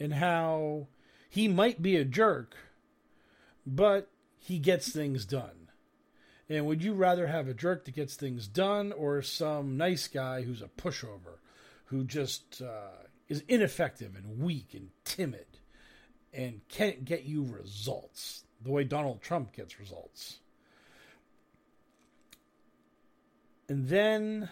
and 0.03 0.15
how 0.15 0.89
he 1.29 1.47
might 1.47 1.81
be 1.81 1.97
a 1.97 2.05
jerk, 2.05 2.57
but 3.65 4.11
he 4.37 4.59
gets 4.59 4.89
things 4.89 5.25
done. 5.25 5.69
And 6.49 6.67
would 6.67 6.83
you 6.83 6.93
rather 6.93 7.29
have 7.29 7.47
a 7.47 7.55
jerk 7.55 7.85
that 7.85 7.95
gets 7.95 8.17
things 8.17 8.49
done 8.49 8.91
or 8.93 9.23
some 9.23 9.77
nice 9.77 10.09
guy 10.09 10.43
who's 10.43 10.61
a 10.61 10.67
pushover, 10.67 11.39
who 11.87 12.03
just 12.05 12.61
uh, 12.61 13.07
is 13.29 13.45
ineffective 13.47 14.17
and 14.17 14.41
weak 14.41 14.75
and 14.75 14.91
timid 15.05 15.47
and 16.35 16.61
can't 16.69 17.05
get 17.05 17.23
you 17.25 17.45
results 17.45 18.43
the 18.61 18.71
way 18.71 18.83
Donald 18.83 19.23
Trump 19.23 19.53
gets 19.53 19.79
results? 19.79 20.41
And 23.69 23.89
then 23.89 24.51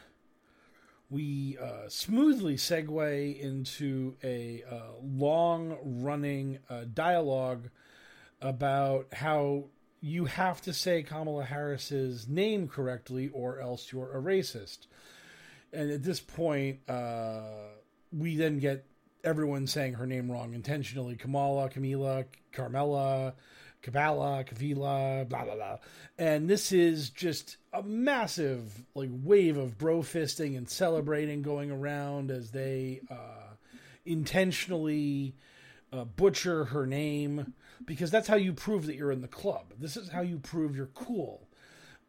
we 1.11 1.59
uh, 1.61 1.89
smoothly 1.89 2.55
segue 2.55 3.41
into 3.41 4.15
a 4.23 4.63
uh, 4.71 4.77
long 5.03 5.77
running 5.83 6.61
uh, 6.71 6.85
dialogue 6.95 7.69
about 8.41 9.09
how 9.13 9.65
you 10.01 10.25
have 10.25 10.63
to 10.63 10.73
say 10.73 11.03
Kamala 11.03 11.45
Harris's 11.45 12.29
name 12.29 12.69
correctly 12.69 13.29
or 13.33 13.61
else 13.61 13.93
you're 13.93 14.17
a 14.17 14.23
racist. 14.23 14.87
And 15.73 15.91
at 15.91 16.03
this 16.03 16.21
point, 16.21 16.89
uh, 16.89 17.43
we 18.13 18.37
then 18.37 18.59
get 18.59 18.87
everyone 19.23 19.67
saying 19.67 19.95
her 19.95 20.07
name 20.07 20.31
wrong 20.31 20.55
intentionally 20.55 21.17
Kamala, 21.17 21.69
Camila, 21.69 22.25
Carmela, 22.53 23.35
Kabbalah, 23.83 24.45
Kavila, 24.45 25.29
blah 25.29 25.45
blah 25.45 25.55
blah. 25.55 25.79
And 26.19 26.49
this 26.49 26.73
is 26.73 27.11
just 27.11 27.57
a 27.73 27.83
massive 27.83 28.85
like 28.95 29.11
wave 29.11 29.57
of 29.57 29.79
bro 29.79 30.01
fisting 30.01 30.57
and 30.57 30.69
celebrating 30.69 31.43
going 31.43 31.71
around 31.71 32.31
as 32.31 32.51
they 32.51 33.01
uh, 33.11 33.55
intentionally 34.05 35.35
uh, 35.93 36.05
butcher 36.05 36.67
her 36.67 36.87
name 36.87 37.55
because 37.85 38.11
that's 38.11 38.29
how 38.29 38.37
you 38.37 38.53
prove 38.53 38.87
that 38.87 38.97
you're 38.97 39.13
in 39.13 39.23
the 39.23 39.29
club. 39.29 39.73
This 39.79 39.97
is 39.97 40.11
how 40.11 40.21
you 40.21 40.39
prove 40.39 40.77
you're 40.77 40.87
cool 40.87 41.49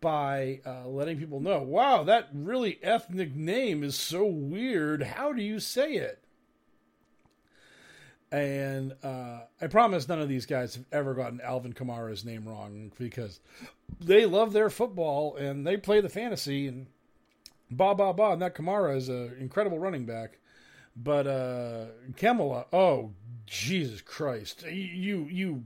by 0.01 0.59
uh, 0.65 0.87
letting 0.87 1.17
people 1.17 1.39
know, 1.39 1.61
wow, 1.61 2.03
that 2.03 2.29
really 2.33 2.79
ethnic 2.81 3.35
name 3.35 3.83
is 3.83 3.95
so 3.95 4.25
weird. 4.25 5.03
How 5.03 5.31
do 5.31 5.41
you 5.41 5.59
say 5.59 5.93
it? 5.93 6.20
And 8.31 8.93
uh, 9.03 9.41
I 9.59 9.67
promise 9.67 10.07
none 10.07 10.21
of 10.21 10.29
these 10.29 10.45
guys 10.45 10.75
have 10.75 10.85
ever 10.91 11.13
gotten 11.13 11.41
Alvin 11.41 11.73
Kamara's 11.73 12.23
name 12.23 12.47
wrong 12.47 12.91
because 12.97 13.41
they 13.99 14.25
love 14.25 14.53
their 14.53 14.69
football 14.69 15.35
and 15.35 15.67
they 15.67 15.75
play 15.75 15.99
the 15.99 16.07
fantasy 16.07 16.67
and 16.67 16.87
ba 17.69 17.93
ba 17.93 18.13
ba. 18.13 18.31
And 18.31 18.41
that 18.41 18.55
Kamara 18.55 18.95
is 18.95 19.09
an 19.09 19.35
incredible 19.39 19.79
running 19.79 20.05
back. 20.05 20.39
But 20.95 21.27
uh, 21.27 21.85
Kamala, 22.15 22.65
oh 22.71 23.11
Jesus 23.45 24.01
Christ, 24.01 24.63
you 24.65 25.27
you 25.29 25.65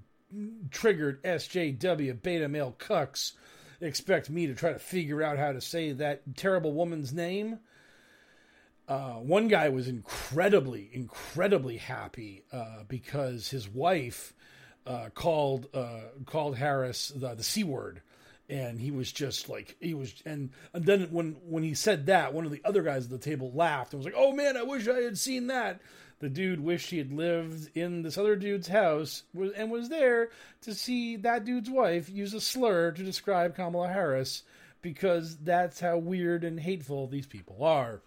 triggered 0.71 1.23
SJW 1.23 2.21
beta 2.21 2.47
male 2.49 2.75
cucks. 2.79 3.33
Expect 3.81 4.29
me 4.29 4.47
to 4.47 4.55
try 4.55 4.73
to 4.73 4.79
figure 4.79 5.21
out 5.21 5.37
how 5.37 5.51
to 5.51 5.61
say 5.61 5.91
that 5.91 6.21
terrible 6.35 6.73
woman's 6.73 7.13
name? 7.13 7.59
Uh, 8.87 9.13
one 9.13 9.47
guy 9.47 9.69
was 9.69 9.87
incredibly, 9.87 10.89
incredibly 10.93 11.77
happy 11.77 12.43
uh, 12.51 12.83
because 12.87 13.49
his 13.49 13.67
wife 13.67 14.33
uh, 14.85 15.09
called 15.15 15.67
uh, 15.73 16.01
called 16.25 16.55
Harris 16.55 17.09
the, 17.15 17.33
the 17.33 17.43
c 17.43 17.63
word, 17.63 18.01
and 18.47 18.79
he 18.79 18.91
was 18.91 19.11
just 19.11 19.49
like 19.49 19.75
he 19.79 19.95
was. 19.95 20.13
And, 20.25 20.51
and 20.73 20.85
then 20.85 21.07
when 21.11 21.35
when 21.47 21.63
he 21.63 21.73
said 21.73 22.05
that, 22.05 22.33
one 22.33 22.45
of 22.45 22.51
the 22.51 22.61
other 22.63 22.83
guys 22.83 23.05
at 23.05 23.09
the 23.09 23.17
table 23.17 23.51
laughed 23.55 23.93
and 23.93 23.99
was 23.99 24.05
like, 24.05 24.15
"Oh 24.15 24.33
man, 24.33 24.55
I 24.55 24.63
wish 24.63 24.87
I 24.87 25.01
had 25.01 25.17
seen 25.17 25.47
that." 25.47 25.81
The 26.19 26.29
dude 26.29 26.61
wished 26.61 26.91
he 26.91 26.97
had 26.97 27.11
lived 27.11 27.75
in 27.75 28.01
this 28.01 28.17
other 28.17 28.37
dude's 28.37 28.69
house 28.69 29.23
and 29.55 29.69
was 29.69 29.89
there 29.89 30.29
to 30.61 30.73
see 30.73 31.17
that 31.17 31.43
dude's 31.43 31.69
wife 31.69 32.09
use 32.09 32.33
a 32.33 32.39
slur 32.39 32.91
to 32.91 33.03
describe 33.03 33.55
Kamala 33.55 33.89
Harris 33.89 34.43
because 34.81 35.35
that's 35.37 35.81
how 35.81 35.97
weird 35.97 36.45
and 36.45 36.59
hateful 36.59 37.07
these 37.07 37.27
people 37.27 37.63
are. 37.63 38.01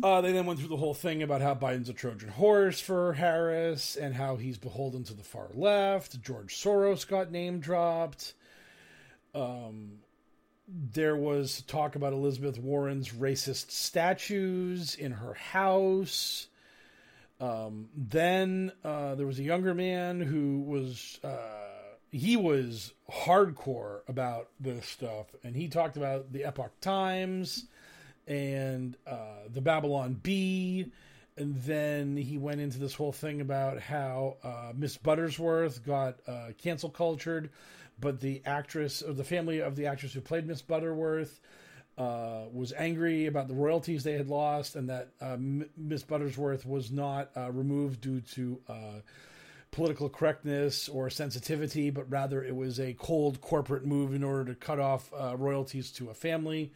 Uh, 0.00 0.20
they 0.20 0.32
then 0.32 0.46
went 0.46 0.60
through 0.60 0.68
the 0.68 0.76
whole 0.76 0.94
thing 0.94 1.22
about 1.22 1.40
how 1.40 1.54
Biden's 1.54 1.88
a 1.88 1.92
Trojan 1.92 2.28
horse 2.28 2.80
for 2.80 3.14
Harris 3.14 3.96
and 3.96 4.14
how 4.14 4.36
he's 4.36 4.56
beholden 4.56 5.02
to 5.04 5.14
the 5.14 5.24
far 5.24 5.48
left. 5.54 6.20
George 6.22 6.54
Soros 6.54 7.06
got 7.06 7.32
name 7.32 7.58
dropped. 7.58 8.34
Um, 9.34 9.98
there 10.68 11.16
was 11.16 11.62
talk 11.62 11.96
about 11.96 12.12
Elizabeth 12.12 12.58
Warren's 12.58 13.08
racist 13.08 13.72
statues 13.72 14.94
in 14.94 15.12
her 15.12 15.34
house. 15.34 16.46
Um, 17.40 17.88
then 17.96 18.72
uh, 18.84 19.16
there 19.16 19.26
was 19.26 19.38
a 19.38 19.44
younger 19.44 19.74
man 19.74 20.20
who 20.20 20.60
was 20.60 21.18
uh, 21.24 21.36
he 22.10 22.36
was 22.36 22.92
hardcore 23.10 24.00
about 24.08 24.48
this 24.60 24.86
stuff, 24.86 25.26
and 25.42 25.56
he 25.56 25.68
talked 25.68 25.96
about 25.96 26.32
the 26.32 26.44
Epoch 26.44 26.80
Times 26.80 27.64
and 28.28 28.96
uh, 29.06 29.48
the 29.52 29.60
Babylon 29.60 30.20
Bee. 30.22 30.92
And 31.36 31.56
then 31.62 32.16
he 32.16 32.36
went 32.36 32.60
into 32.60 32.78
this 32.78 32.94
whole 32.94 33.12
thing 33.12 33.40
about 33.40 33.80
how 33.80 34.36
uh, 34.42 34.72
Miss 34.76 34.98
Buttersworth 34.98 35.84
got 35.84 36.16
uh, 36.26 36.48
cancel 36.58 36.90
cultured, 36.90 37.50
but 38.00 38.20
the 38.20 38.42
actress 38.44 39.02
or 39.02 39.12
the 39.12 39.24
family 39.24 39.60
of 39.60 39.76
the 39.76 39.86
actress 39.86 40.12
who 40.12 40.20
played 40.20 40.46
Miss 40.46 40.62
Butterworth 40.62 41.40
uh, 41.96 42.44
was 42.52 42.72
angry 42.76 43.26
about 43.26 43.48
the 43.48 43.54
royalties 43.54 44.02
they 44.04 44.14
had 44.14 44.28
lost, 44.28 44.76
and 44.76 44.88
that 44.88 45.10
uh, 45.20 45.36
Miss 45.38 46.02
Buttersworth 46.02 46.66
was 46.66 46.90
not 46.90 47.30
uh, 47.36 47.50
removed 47.50 48.00
due 48.00 48.20
to 48.20 48.60
political 49.70 50.08
correctness 50.08 50.88
or 50.88 51.10
sensitivity, 51.10 51.90
but 51.90 52.10
rather 52.10 52.42
it 52.42 52.56
was 52.56 52.80
a 52.80 52.94
cold 52.94 53.40
corporate 53.40 53.84
move 53.84 54.14
in 54.14 54.24
order 54.24 54.44
to 54.44 54.54
cut 54.54 54.80
off 54.80 55.12
royalties 55.36 55.92
to 55.92 56.10
a 56.10 56.14
family. 56.14 56.72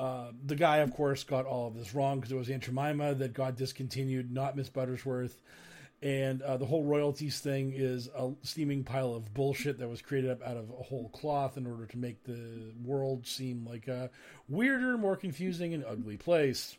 Uh, 0.00 0.32
the 0.46 0.56
guy, 0.56 0.78
of 0.78 0.94
course, 0.94 1.24
got 1.24 1.44
all 1.44 1.68
of 1.68 1.74
this 1.74 1.94
wrong 1.94 2.18
because 2.18 2.32
it 2.32 2.36
was 2.36 2.48
Aunt 2.48 2.62
Jemima 2.62 3.14
that 3.16 3.34
got 3.34 3.54
discontinued, 3.54 4.32
not 4.32 4.56
Miss 4.56 4.70
Buttersworth. 4.70 5.34
And 6.00 6.40
uh, 6.40 6.56
the 6.56 6.64
whole 6.64 6.84
royalties 6.84 7.40
thing 7.40 7.74
is 7.76 8.08
a 8.16 8.30
steaming 8.42 8.82
pile 8.82 9.12
of 9.12 9.34
bullshit 9.34 9.76
that 9.78 9.90
was 9.90 10.00
created 10.00 10.30
up 10.30 10.42
out 10.42 10.56
of 10.56 10.70
a 10.70 10.82
whole 10.82 11.10
cloth 11.10 11.58
in 11.58 11.66
order 11.66 11.84
to 11.84 11.98
make 11.98 12.24
the 12.24 12.72
world 12.82 13.26
seem 13.26 13.66
like 13.66 13.88
a 13.88 14.08
weirder, 14.48 14.96
more 14.96 15.16
confusing, 15.16 15.74
and 15.74 15.84
ugly 15.84 16.16
place. 16.16 16.78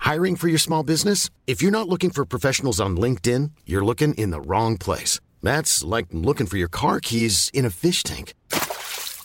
Hiring 0.00 0.34
for 0.34 0.48
your 0.48 0.58
small 0.58 0.82
business? 0.82 1.30
If 1.46 1.62
you're 1.62 1.70
not 1.70 1.88
looking 1.88 2.10
for 2.10 2.24
professionals 2.24 2.80
on 2.80 2.96
LinkedIn, 2.96 3.52
you're 3.66 3.84
looking 3.84 4.14
in 4.14 4.30
the 4.30 4.40
wrong 4.40 4.78
place. 4.78 5.20
That's 5.44 5.84
like 5.84 6.06
looking 6.10 6.48
for 6.48 6.56
your 6.56 6.66
car 6.66 6.98
keys 6.98 7.52
in 7.54 7.64
a 7.64 7.70
fish 7.70 8.02
tank. 8.02 8.34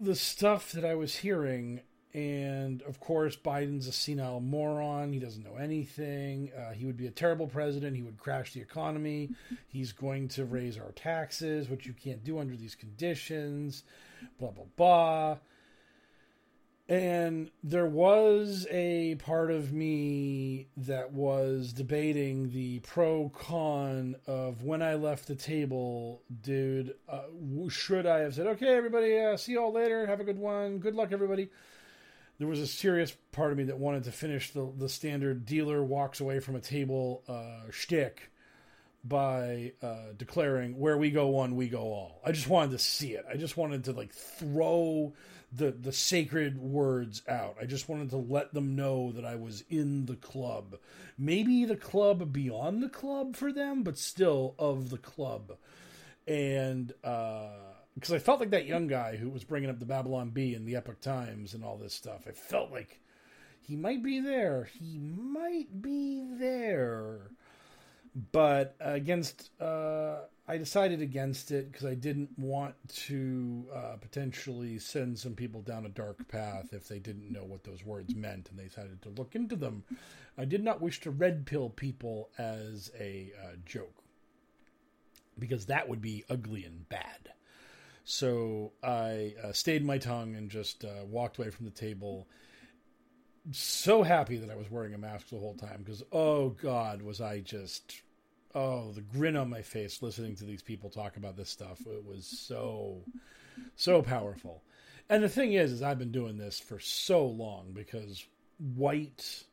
the 0.00 0.14
stuff 0.14 0.72
that 0.72 0.84
I 0.84 0.94
was 0.94 1.16
hearing, 1.16 1.80
and 2.14 2.82
of 2.82 3.00
course, 3.00 3.36
Biden's 3.36 3.86
a 3.86 3.92
senile 3.92 4.40
moron. 4.40 5.12
He 5.12 5.18
doesn't 5.18 5.44
know 5.44 5.56
anything. 5.56 6.50
Uh, 6.56 6.72
he 6.72 6.86
would 6.86 6.96
be 6.96 7.06
a 7.06 7.10
terrible 7.10 7.46
president. 7.46 7.96
He 7.96 8.02
would 8.02 8.18
crash 8.18 8.52
the 8.52 8.60
economy. 8.60 9.30
He's 9.68 9.92
going 9.92 10.28
to 10.28 10.44
raise 10.44 10.78
our 10.78 10.92
taxes, 10.92 11.68
which 11.68 11.86
you 11.86 11.92
can't 11.92 12.24
do 12.24 12.38
under 12.38 12.56
these 12.56 12.74
conditions. 12.74 13.84
Blah, 14.38 14.50
blah, 14.50 14.64
blah. 14.76 15.36
And 16.88 17.50
there 17.62 17.86
was 17.86 18.66
a 18.70 19.16
part 19.16 19.50
of 19.50 19.74
me 19.74 20.68
that 20.78 21.12
was 21.12 21.74
debating 21.74 22.50
the 22.50 22.78
pro 22.78 23.28
con 23.28 24.16
of 24.26 24.64
when 24.64 24.80
I 24.80 24.94
left 24.94 25.28
the 25.28 25.34
table, 25.34 26.22
dude. 26.40 26.94
Uh, 27.06 27.24
should 27.68 28.06
I 28.06 28.20
have 28.20 28.34
said, 28.34 28.46
okay, 28.46 28.74
everybody, 28.74 29.18
uh, 29.18 29.36
see 29.36 29.52
you 29.52 29.60
all 29.60 29.72
later. 29.72 30.06
Have 30.06 30.20
a 30.20 30.24
good 30.24 30.38
one. 30.38 30.78
Good 30.78 30.94
luck, 30.94 31.12
everybody. 31.12 31.50
There 32.38 32.48
was 32.48 32.60
a 32.60 32.66
serious 32.66 33.14
part 33.32 33.52
of 33.52 33.58
me 33.58 33.64
that 33.64 33.76
wanted 33.78 34.04
to 34.04 34.12
finish 34.12 34.52
the, 34.52 34.72
the 34.78 34.88
standard 34.88 35.44
dealer 35.44 35.84
walks 35.84 36.20
away 36.20 36.40
from 36.40 36.56
a 36.56 36.60
table 36.60 37.22
uh, 37.28 37.70
shtick 37.70 38.30
by 39.04 39.72
uh, 39.82 40.12
declaring 40.16 40.78
where 40.78 40.96
we 40.96 41.10
go 41.10 41.26
one, 41.28 41.54
we 41.54 41.68
go 41.68 41.80
all. 41.80 42.22
I 42.24 42.32
just 42.32 42.48
wanted 42.48 42.70
to 42.70 42.78
see 42.78 43.12
it. 43.12 43.26
I 43.30 43.36
just 43.36 43.58
wanted 43.58 43.84
to 43.84 43.92
like 43.92 44.14
throw 44.14 45.12
the 45.52 45.70
the 45.70 45.92
sacred 45.92 46.58
words 46.58 47.22
out. 47.28 47.56
I 47.60 47.64
just 47.64 47.88
wanted 47.88 48.10
to 48.10 48.16
let 48.16 48.52
them 48.52 48.76
know 48.76 49.12
that 49.12 49.24
I 49.24 49.36
was 49.36 49.64
in 49.70 50.06
the 50.06 50.16
club. 50.16 50.76
Maybe 51.16 51.64
the 51.64 51.76
club 51.76 52.32
beyond 52.32 52.82
the 52.82 52.88
club 52.88 53.36
for 53.36 53.52
them, 53.52 53.82
but 53.82 53.98
still 53.98 54.54
of 54.58 54.90
the 54.90 54.98
club. 54.98 55.56
And 56.26 56.88
because 56.88 58.12
uh, 58.12 58.14
I 58.14 58.18
felt 58.18 58.40
like 58.40 58.50
that 58.50 58.66
young 58.66 58.86
guy 58.86 59.16
who 59.16 59.30
was 59.30 59.44
bringing 59.44 59.70
up 59.70 59.78
the 59.78 59.86
Babylon 59.86 60.30
Bee 60.30 60.54
and 60.54 60.66
the 60.66 60.76
Epoch 60.76 61.00
Times 61.00 61.54
and 61.54 61.64
all 61.64 61.76
this 61.76 61.94
stuff. 61.94 62.26
I 62.28 62.32
felt 62.32 62.70
like 62.70 63.00
he 63.60 63.74
might 63.76 64.02
be 64.02 64.20
there. 64.20 64.68
He 64.78 64.98
might 64.98 65.80
be 65.80 66.24
there 66.38 67.30
but 68.32 68.74
against 68.80 69.50
uh, 69.60 70.20
I 70.50 70.56
decided 70.56 71.02
against 71.02 71.50
it 71.50 71.70
because 71.70 71.84
I 71.84 71.94
didn't 71.94 72.30
want 72.38 72.74
to 73.06 73.66
uh, 73.74 73.96
potentially 74.00 74.78
send 74.78 75.18
some 75.18 75.34
people 75.34 75.60
down 75.60 75.84
a 75.84 75.90
dark 75.90 76.26
path 76.28 76.72
if 76.72 76.88
they 76.88 76.98
didn't 76.98 77.30
know 77.30 77.44
what 77.44 77.64
those 77.64 77.84
words 77.84 78.14
meant 78.14 78.48
and 78.48 78.58
they 78.58 78.64
decided 78.64 79.02
to 79.02 79.10
look 79.10 79.34
into 79.34 79.56
them. 79.56 79.84
I 80.38 80.46
did 80.46 80.64
not 80.64 80.80
wish 80.80 81.00
to 81.00 81.10
red 81.10 81.44
pill 81.44 81.68
people 81.68 82.30
as 82.38 82.90
a 82.98 83.30
uh, 83.44 83.56
joke 83.66 84.02
because 85.38 85.66
that 85.66 85.86
would 85.86 86.00
be 86.00 86.24
ugly 86.30 86.64
and 86.64 86.88
bad. 86.88 87.32
So 88.04 88.72
I 88.82 89.34
uh, 89.44 89.52
stayed 89.52 89.84
my 89.84 89.98
tongue 89.98 90.34
and 90.34 90.50
just 90.50 90.82
uh, 90.82 91.04
walked 91.04 91.36
away 91.36 91.50
from 91.50 91.66
the 91.66 91.70
table 91.70 92.26
so 93.52 94.02
happy 94.02 94.38
that 94.38 94.50
I 94.50 94.56
was 94.56 94.70
wearing 94.70 94.94
a 94.94 94.98
mask 94.98 95.28
the 95.28 95.38
whole 95.38 95.54
time 95.54 95.82
because 95.82 96.02
oh 96.12 96.50
god 96.50 97.00
was 97.00 97.20
I 97.20 97.40
just 97.40 98.02
oh 98.54 98.92
the 98.92 99.00
grin 99.00 99.36
on 99.36 99.50
my 99.50 99.62
face 99.62 100.02
listening 100.02 100.36
to 100.36 100.44
these 100.44 100.62
people 100.62 100.90
talk 100.90 101.16
about 101.16 101.36
this 101.36 101.50
stuff. 101.50 101.80
It 101.86 102.04
was 102.04 102.26
so 102.26 103.02
so 103.76 104.02
powerful. 104.02 104.62
And 105.08 105.22
the 105.22 105.28
thing 105.28 105.52
is 105.52 105.72
is 105.72 105.82
I've 105.82 105.98
been 105.98 106.12
doing 106.12 106.38
this 106.38 106.60
for 106.60 106.78
so 106.78 107.26
long 107.26 107.72
because 107.72 108.24
white 108.58 109.44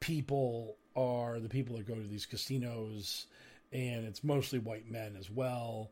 people 0.00 0.76
are 0.94 1.40
the 1.40 1.48
people 1.48 1.76
that 1.76 1.86
go 1.86 1.94
to 1.94 2.08
these 2.08 2.26
casinos 2.26 3.26
and 3.72 4.06
it's 4.06 4.24
mostly 4.24 4.58
white 4.58 4.90
men 4.90 5.16
as 5.18 5.30
well. 5.30 5.90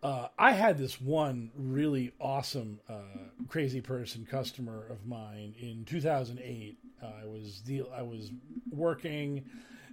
Uh, 0.00 0.28
I 0.38 0.52
had 0.52 0.78
this 0.78 1.00
one 1.00 1.50
really 1.56 2.12
awesome 2.20 2.78
uh, 2.88 3.00
crazy 3.48 3.80
person 3.80 4.26
customer 4.30 4.86
of 4.88 5.04
mine 5.06 5.54
in 5.58 5.84
2008. 5.86 6.78
Uh, 7.02 7.06
I 7.06 7.26
was 7.26 7.62
the 7.66 7.82
I 7.96 8.02
was 8.02 8.30
working, 8.70 9.44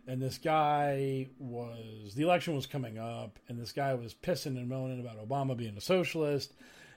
and 0.08 0.22
this 0.22 0.38
guy 0.38 1.28
was 1.40 2.14
the 2.16 2.24
election 2.24 2.56
was 2.56 2.66
coming 2.66 2.98
up, 2.98 3.40
and 3.48 3.60
this 3.60 3.72
guy 3.72 3.94
was 3.94 4.14
pissing 4.14 4.58
and 4.58 4.70
moaning 4.70 5.00
about 5.00 5.18
Obama 5.18 5.58
being 5.58 5.78
a 5.78 5.82
socialist, 5.82 6.54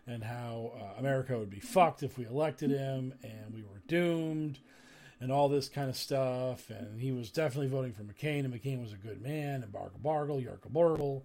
and 0.07 0.23
how 0.23 0.73
uh, 0.79 0.99
America 0.99 1.39
would 1.39 1.51
be 1.51 1.61
fucked 1.61 2.03
if 2.03 2.19
we 2.19 2.27
elected 2.27 2.71
him, 2.71 3.15
and 3.23 3.55
we 3.55 3.63
were 3.63 3.83
doomed, 3.87 4.59
and 5.21 5.33
all 5.33 5.49
this 5.49 5.69
kind 5.69 5.89
of 5.89 5.97
stuff. 5.97 6.71
And 6.71 7.01
he 7.01 7.13
was 7.13 7.31
definitely 7.31 7.69
voting 7.69 7.93
for 7.93 8.03
McCain, 8.03 8.45
and 8.45 8.53
McCain 8.53 8.83
was 8.83 8.93
a 8.93 8.97
good 8.97 9.23
man, 9.23 9.63
and 9.63 9.73
Bargle 9.73 10.01
Bargle, 10.03 10.41
Yargle 10.41 10.73
Bargle, 10.73 11.25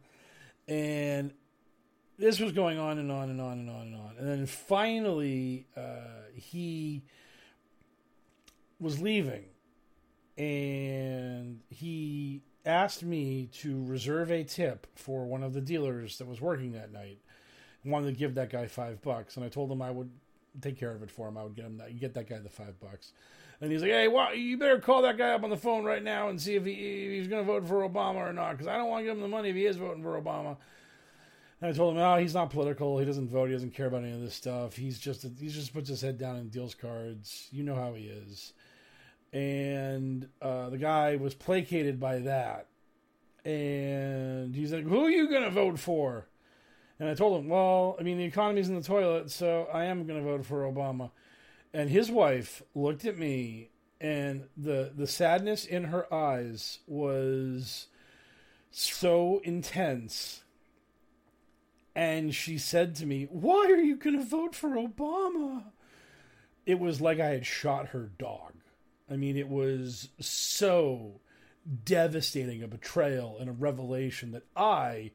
and 0.68 1.34
this 2.18 2.40
was 2.40 2.52
going 2.52 2.78
on 2.78 3.00
and 3.00 3.12
on 3.12 3.30
and 3.30 3.42
on 3.42 3.60
and 3.60 3.70
on 3.70 3.82
and 3.88 3.96
on. 3.96 4.16
And 4.18 4.28
then 4.28 4.46
finally, 4.46 5.66
uh, 5.76 6.30
he 6.36 7.04
was 8.80 9.02
leaving 9.02 9.46
and 10.38 11.62
he 11.70 12.42
asked 12.66 13.04
me 13.04 13.50
to 13.54 13.84
reserve 13.86 14.32
a 14.32 14.44
tip 14.44 14.88
for 14.96 15.26
one 15.26 15.44
of 15.44 15.54
the 15.54 15.62
dealers 15.62 16.18
that 16.18 16.28
was 16.28 16.42
working 16.42 16.74
that 16.74 16.92
night. 16.92 17.20
I 17.86 17.90
wanted 17.90 18.08
to 18.08 18.20
give 18.20 18.36
that 18.36 18.50
guy 18.50 18.68
five 18.68 19.02
bucks, 19.02 19.36
and 19.36 19.46
I 19.46 19.50
told 19.50 19.72
him 19.72 19.82
I 19.82 19.92
would 19.92 20.10
take 20.62 20.80
care 20.80 20.92
of 20.92 21.04
it 21.04 21.12
for 21.12 21.28
him. 21.28 21.38
I 21.38 21.44
would 21.44 21.56
get 21.56 21.66
him 21.66 21.78
that, 21.78 22.00
get 22.00 22.14
that 22.14 22.30
guy 22.30 22.40
the 22.40 22.50
five 22.50 22.80
bucks. 22.80 23.12
And 23.62 23.72
he's 23.72 23.82
like, 23.82 23.92
"Hey, 23.92 24.08
well, 24.08 24.34
you 24.36 24.58
better 24.58 24.80
call 24.80 25.02
that 25.04 25.18
guy 25.18 25.30
up 25.30 25.44
on 25.44 25.50
the 25.50 25.58
phone 25.58 25.84
right 25.84 26.04
now 26.04 26.30
and 26.30 26.42
see 26.42 26.56
if, 26.56 26.66
he, 26.66 26.72
if 26.72 27.12
he's 27.12 27.28
going 27.28 27.46
to 27.46 27.52
vote 27.52 27.68
for 27.68 27.88
Obama 27.88 28.16
or 28.16 28.34
not, 28.34 28.52
because 28.52 28.68
I 28.68 28.78
don't 28.78 28.90
want 28.90 29.02
to 29.02 29.06
give 29.06 29.16
him 29.16 29.22
the 29.22 29.28
money 29.28 29.50
if 29.50 29.56
he 29.56 29.66
is 29.66 29.78
voting 29.78 30.04
for 30.04 30.22
Obama." 30.22 30.58
And 31.62 31.70
I 31.70 31.74
told 31.74 31.96
him, 31.96 32.02
"Oh, 32.02 32.18
he's 32.18 32.34
not 32.34 32.50
political. 32.50 32.98
He 33.00 33.06
doesn't 33.06 33.30
vote. 33.30 33.48
He 33.48 33.54
doesn't 33.54 33.74
care 33.74 33.88
about 33.88 34.04
any 34.04 34.14
of 34.14 34.22
this 34.22 34.36
stuff. 34.36 34.76
He's 34.76 35.00
just 35.00 35.26
he 35.40 35.48
just 35.50 35.74
puts 35.74 35.90
his 35.90 36.02
head 36.02 36.18
down 36.18 36.38
and 36.38 36.52
deals 36.52 36.76
cards. 36.76 37.48
You 37.52 37.64
know 37.64 37.76
how 37.76 37.94
he 37.94 38.06
is." 38.06 38.54
And 39.34 40.30
uh, 40.42 40.70
the 40.70 40.78
guy 40.78 41.16
was 41.16 41.34
placated 41.34 42.00
by 42.00 42.20
that, 42.20 42.68
and 43.44 44.56
he's 44.56 44.72
like, 44.72 44.84
"Who 44.84 45.04
are 45.06 45.10
you 45.10 45.30
gonna 45.30 45.50
vote 45.50 45.80
for?" 45.80 46.28
And 47.00 47.10
I 47.10 47.16
told 47.16 47.42
him, 47.42 47.50
"Well, 47.50 47.98
I 48.00 48.04
mean, 48.04 48.20
the 48.20 48.26
economy's 48.26 48.70
in 48.70 48.76
the 48.76 48.84
toilet, 48.84 49.32
so 49.32 49.68
I 49.74 49.86
am 49.86 50.06
gonna 50.06 50.22
vote 50.22 50.46
for 50.46 50.72
Obama." 50.72 51.10
And 51.74 51.90
his 51.90 52.12
wife 52.12 52.62
looked 52.76 53.06
at 53.06 53.18
me, 53.18 53.72
and 54.00 54.50
the 54.56 54.92
the 54.96 55.08
sadness 55.08 55.66
in 55.66 55.86
her 55.86 56.14
eyes 56.14 56.80
was 56.86 57.88
so 58.70 59.42
intense 59.44 60.44
and 61.96 62.34
she 62.34 62.58
said 62.58 62.96
to 62.96 63.06
me, 63.06 63.28
Why 63.30 63.68
are 63.70 63.78
you 63.78 63.98
to 63.98 64.24
vote 64.24 64.56
for 64.56 64.70
Obama? 64.70 65.66
It 66.66 66.80
was 66.80 67.02
like 67.02 67.20
I 67.20 67.28
had 67.28 67.46
shot 67.46 67.90
her 67.90 68.10
dog. 68.18 68.53
I 69.10 69.16
mean, 69.16 69.38
it 69.38 69.50
was 69.50 70.10
so 70.20 71.20
devastating 71.84 72.64
a 72.64 72.68
betrayal 72.68 73.38
and 73.40 73.50
a 73.50 73.54
revelation 73.54 74.32
that 74.32 74.44
I, 74.56 75.12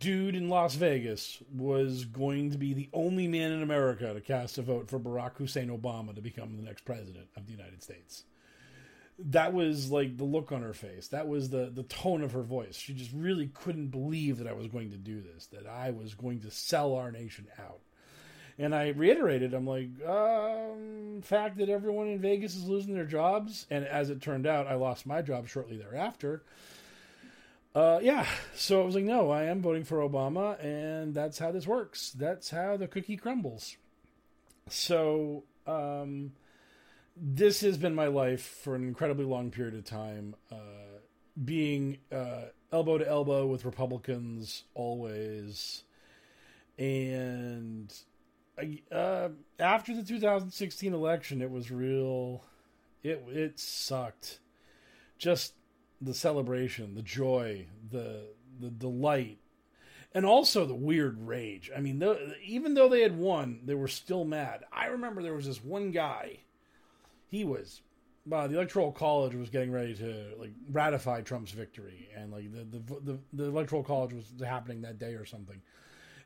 dude 0.00 0.34
in 0.34 0.48
Las 0.48 0.74
Vegas, 0.74 1.42
was 1.52 2.04
going 2.04 2.50
to 2.50 2.58
be 2.58 2.72
the 2.72 2.88
only 2.92 3.28
man 3.28 3.52
in 3.52 3.62
America 3.62 4.12
to 4.12 4.20
cast 4.20 4.58
a 4.58 4.62
vote 4.62 4.88
for 4.88 4.98
Barack 4.98 5.36
Hussein 5.36 5.68
Obama 5.68 6.14
to 6.14 6.20
become 6.20 6.56
the 6.56 6.62
next 6.62 6.84
president 6.84 7.28
of 7.36 7.46
the 7.46 7.52
United 7.52 7.82
States 7.82 8.24
that 9.18 9.52
was 9.52 9.90
like 9.90 10.16
the 10.16 10.24
look 10.24 10.52
on 10.52 10.62
her 10.62 10.74
face. 10.74 11.08
That 11.08 11.28
was 11.28 11.50
the 11.50 11.70
the 11.72 11.82
tone 11.84 12.22
of 12.22 12.32
her 12.32 12.42
voice. 12.42 12.76
She 12.76 12.94
just 12.94 13.12
really 13.12 13.48
couldn't 13.48 13.88
believe 13.88 14.38
that 14.38 14.46
I 14.46 14.52
was 14.52 14.68
going 14.68 14.90
to 14.90 14.98
do 14.98 15.22
this. 15.22 15.46
That 15.46 15.66
I 15.66 15.90
was 15.90 16.14
going 16.14 16.40
to 16.40 16.50
sell 16.50 16.94
our 16.94 17.10
nation 17.10 17.46
out. 17.58 17.80
And 18.58 18.74
I 18.74 18.88
reiterated, 18.88 19.52
I'm 19.52 19.66
like, 19.66 19.88
um, 20.06 21.20
fact 21.22 21.58
that 21.58 21.68
everyone 21.68 22.08
in 22.08 22.20
Vegas 22.20 22.56
is 22.56 22.64
losing 22.64 22.94
their 22.94 23.04
jobs, 23.04 23.66
and 23.70 23.84
as 23.84 24.08
it 24.08 24.22
turned 24.22 24.46
out, 24.46 24.66
I 24.66 24.74
lost 24.76 25.06
my 25.06 25.20
job 25.20 25.46
shortly 25.46 25.76
thereafter. 25.76 26.42
Uh, 27.74 27.98
yeah, 28.00 28.26
so 28.54 28.80
I 28.80 28.86
was 28.86 28.94
like, 28.94 29.04
no, 29.04 29.30
I 29.30 29.44
am 29.44 29.60
voting 29.60 29.84
for 29.84 29.98
Obama, 29.98 30.62
and 30.64 31.12
that's 31.12 31.38
how 31.38 31.52
this 31.52 31.66
works. 31.66 32.12
That's 32.12 32.48
how 32.48 32.78
the 32.78 32.88
cookie 32.88 33.18
crumbles. 33.18 33.76
So, 34.70 35.44
um, 35.66 36.32
this 37.14 37.60
has 37.60 37.76
been 37.76 37.94
my 37.94 38.06
life 38.06 38.42
for 38.42 38.74
an 38.74 38.88
incredibly 38.88 39.26
long 39.26 39.50
period 39.50 39.74
of 39.74 39.84
time. 39.84 40.34
Uh, 40.50 40.96
being 41.44 41.98
uh, 42.10 42.46
elbow 42.72 42.96
to 42.96 43.06
elbow 43.06 43.46
with 43.46 43.66
Republicans 43.66 44.64
always, 44.74 45.82
and 46.78 47.92
uh, 48.90 49.28
after 49.58 49.94
the 49.94 50.02
2016 50.02 50.94
election, 50.94 51.42
it 51.42 51.50
was 51.50 51.70
real. 51.70 52.42
It 53.02 53.24
it 53.28 53.58
sucked. 53.58 54.40
Just 55.18 55.54
the 56.00 56.14
celebration, 56.14 56.94
the 56.94 57.02
joy, 57.02 57.66
the 57.90 58.24
the 58.60 58.70
delight, 58.70 59.38
and 60.14 60.26
also 60.26 60.66
the 60.66 60.74
weird 60.74 61.26
rage. 61.26 61.70
I 61.74 61.80
mean, 61.80 61.98
the, 61.98 62.34
even 62.44 62.74
though 62.74 62.88
they 62.88 63.02
had 63.02 63.16
won, 63.16 63.60
they 63.64 63.74
were 63.74 63.88
still 63.88 64.24
mad. 64.24 64.64
I 64.72 64.86
remember 64.86 65.22
there 65.22 65.34
was 65.34 65.46
this 65.46 65.62
one 65.62 65.90
guy 65.90 66.40
he 67.28 67.44
was 67.44 67.82
uh, 68.32 68.46
the 68.48 68.56
electoral 68.56 68.92
college 68.92 69.34
was 69.34 69.50
getting 69.50 69.70
ready 69.70 69.94
to 69.94 70.34
like 70.38 70.52
ratify 70.70 71.20
Trump's 71.20 71.52
victory, 71.52 72.08
and 72.16 72.32
like 72.32 72.52
the, 72.52 72.64
the 72.64 73.00
the 73.00 73.18
the, 73.32 73.44
electoral 73.44 73.82
college 73.82 74.12
was 74.12 74.32
happening 74.44 74.82
that 74.82 74.98
day 74.98 75.14
or 75.14 75.24
something. 75.24 75.60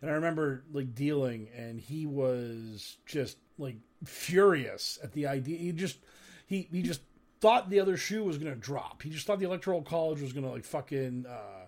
And 0.02 0.10
I 0.10 0.14
remember 0.14 0.64
like 0.72 0.94
dealing, 0.94 1.48
and 1.56 1.80
he 1.80 2.06
was 2.06 2.96
just 3.06 3.36
like 3.58 3.76
furious 4.04 4.98
at 5.02 5.12
the 5.12 5.26
idea. 5.26 5.58
He 5.58 5.72
just 5.72 5.98
he 6.46 6.68
he 6.72 6.82
just 6.82 7.02
thought 7.40 7.70
the 7.70 7.80
other 7.80 7.96
shoe 7.96 8.24
was 8.24 8.38
gonna 8.38 8.56
drop. 8.56 9.02
He 9.02 9.10
just 9.10 9.26
thought 9.26 9.38
the 9.38 9.46
electoral 9.46 9.82
college 9.82 10.20
was 10.20 10.32
gonna 10.32 10.50
like 10.50 10.64
fucking 10.64 11.26
uh, 11.28 11.66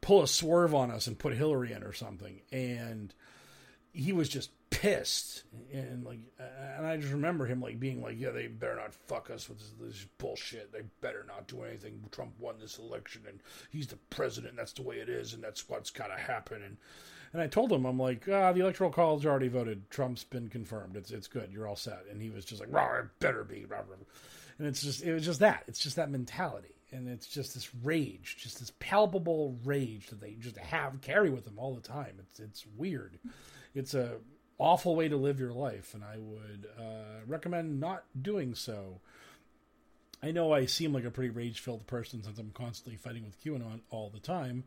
pull 0.00 0.22
a 0.22 0.28
swerve 0.28 0.74
on 0.74 0.90
us 0.90 1.06
and 1.06 1.18
put 1.18 1.34
Hillary 1.34 1.72
in 1.72 1.82
or 1.82 1.92
something. 1.92 2.40
And 2.52 3.14
he 3.92 4.12
was 4.12 4.28
just 4.28 4.50
pissed 4.70 5.44
and 5.72 6.04
like 6.04 6.18
and 6.76 6.84
I 6.84 6.96
just 6.96 7.12
remember 7.12 7.46
him 7.46 7.60
like 7.60 7.78
being 7.78 8.02
like 8.02 8.18
yeah 8.18 8.30
they 8.30 8.48
better 8.48 8.74
not 8.74 8.92
fuck 8.92 9.30
us 9.30 9.48
with 9.48 9.58
this, 9.58 9.72
this 9.80 10.06
bullshit 10.18 10.72
they 10.72 10.80
better 11.00 11.24
not 11.28 11.46
do 11.46 11.62
anything 11.62 12.02
Trump 12.10 12.32
won 12.40 12.56
this 12.60 12.78
election 12.78 13.22
and 13.28 13.38
he's 13.70 13.86
the 13.86 13.98
president 14.10 14.56
that's 14.56 14.72
the 14.72 14.82
way 14.82 14.96
it 14.96 15.08
is 15.08 15.32
and 15.32 15.44
that's 15.44 15.68
what's 15.68 15.90
got 15.90 16.08
to 16.08 16.20
happen 16.20 16.60
and 16.62 16.76
and 17.34 17.42
I 17.42 17.48
told 17.48 17.70
him 17.70 17.84
I'm 17.84 17.98
like 17.98 18.26
ah 18.32 18.52
the 18.52 18.60
electoral 18.60 18.90
college 18.90 19.26
already 19.26 19.48
voted. 19.48 19.90
Trump's 19.90 20.24
been 20.24 20.48
confirmed. 20.48 20.96
It's 20.96 21.10
it's 21.10 21.26
good. 21.26 21.50
You're 21.52 21.66
all 21.66 21.76
set. 21.76 22.04
And 22.10 22.22
he 22.22 22.30
was 22.30 22.46
just 22.46 22.60
like 22.60 22.72
rah 22.72 23.00
it 23.00 23.06
better 23.18 23.44
be 23.44 23.66
and 24.58 24.68
it's 24.68 24.80
just 24.82 25.02
it 25.02 25.12
was 25.12 25.24
just 25.24 25.40
that. 25.40 25.64
It's 25.66 25.80
just 25.80 25.96
that 25.96 26.10
mentality. 26.10 26.70
And 26.92 27.08
it's 27.08 27.26
just 27.26 27.54
this 27.54 27.68
rage 27.82 28.36
just 28.38 28.60
this 28.60 28.72
palpable 28.78 29.58
rage 29.64 30.06
that 30.08 30.20
they 30.20 30.34
just 30.34 30.56
have 30.56 31.00
carry 31.02 31.28
with 31.28 31.44
them 31.44 31.58
all 31.58 31.74
the 31.74 31.80
time. 31.82 32.14
It's 32.20 32.40
it's 32.40 32.64
weird. 32.76 33.18
It's 33.74 33.94
a 33.94 34.18
awful 34.58 34.94
way 34.94 35.08
to 35.08 35.16
live 35.16 35.40
your 35.40 35.52
life, 35.52 35.94
and 35.94 36.04
I 36.04 36.16
would 36.16 36.66
uh, 36.78 37.24
recommend 37.26 37.80
not 37.80 38.04
doing 38.20 38.54
so. 38.54 39.00
I 40.22 40.30
know 40.30 40.52
I 40.52 40.66
seem 40.66 40.92
like 40.92 41.04
a 41.04 41.10
pretty 41.10 41.30
rage 41.30 41.60
filled 41.60 41.86
person 41.86 42.22
since 42.22 42.38
I'm 42.38 42.52
constantly 42.54 42.96
fighting 42.96 43.24
with 43.24 43.42
QAnon 43.42 43.80
all 43.90 44.08
the 44.08 44.20
time, 44.20 44.64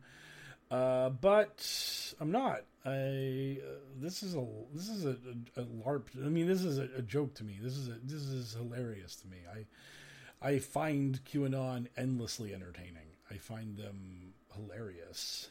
uh, 0.70 1.10
but 1.10 2.14
I'm 2.20 2.30
not. 2.30 2.62
I 2.84 3.58
uh, 3.60 3.70
this 4.00 4.22
is 4.22 4.34
a 4.34 4.46
this 4.72 4.88
is 4.88 5.04
a, 5.04 5.16
a, 5.56 5.62
a, 5.62 5.64
LARP. 5.64 6.08
I 6.16 6.28
mean, 6.28 6.46
this 6.46 6.62
is 6.62 6.78
a, 6.78 6.88
a, 6.96 7.02
joke 7.02 7.34
to 7.34 7.44
me. 7.44 7.58
This 7.60 7.76
is 7.76 7.88
a, 7.88 7.96
this 8.02 8.22
is 8.22 8.54
hilarious 8.54 9.16
to 9.16 9.28
me. 9.28 9.38
I 9.52 10.46
I 10.46 10.58
find 10.58 11.18
QAnon 11.24 11.88
endlessly 11.96 12.54
entertaining. 12.54 13.08
I 13.30 13.34
find 13.34 13.76
them 13.76 14.34
hilarious. 14.54 15.48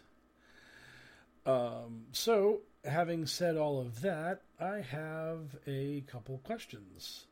Um, 1.45 2.05
so 2.11 2.61
having 2.83 3.25
said 3.25 3.57
all 3.57 3.79
of 3.79 4.01
that, 4.01 4.41
I 4.59 4.81
have 4.81 5.55
a 5.65 6.01
couple 6.01 6.39
questions. 6.39 7.27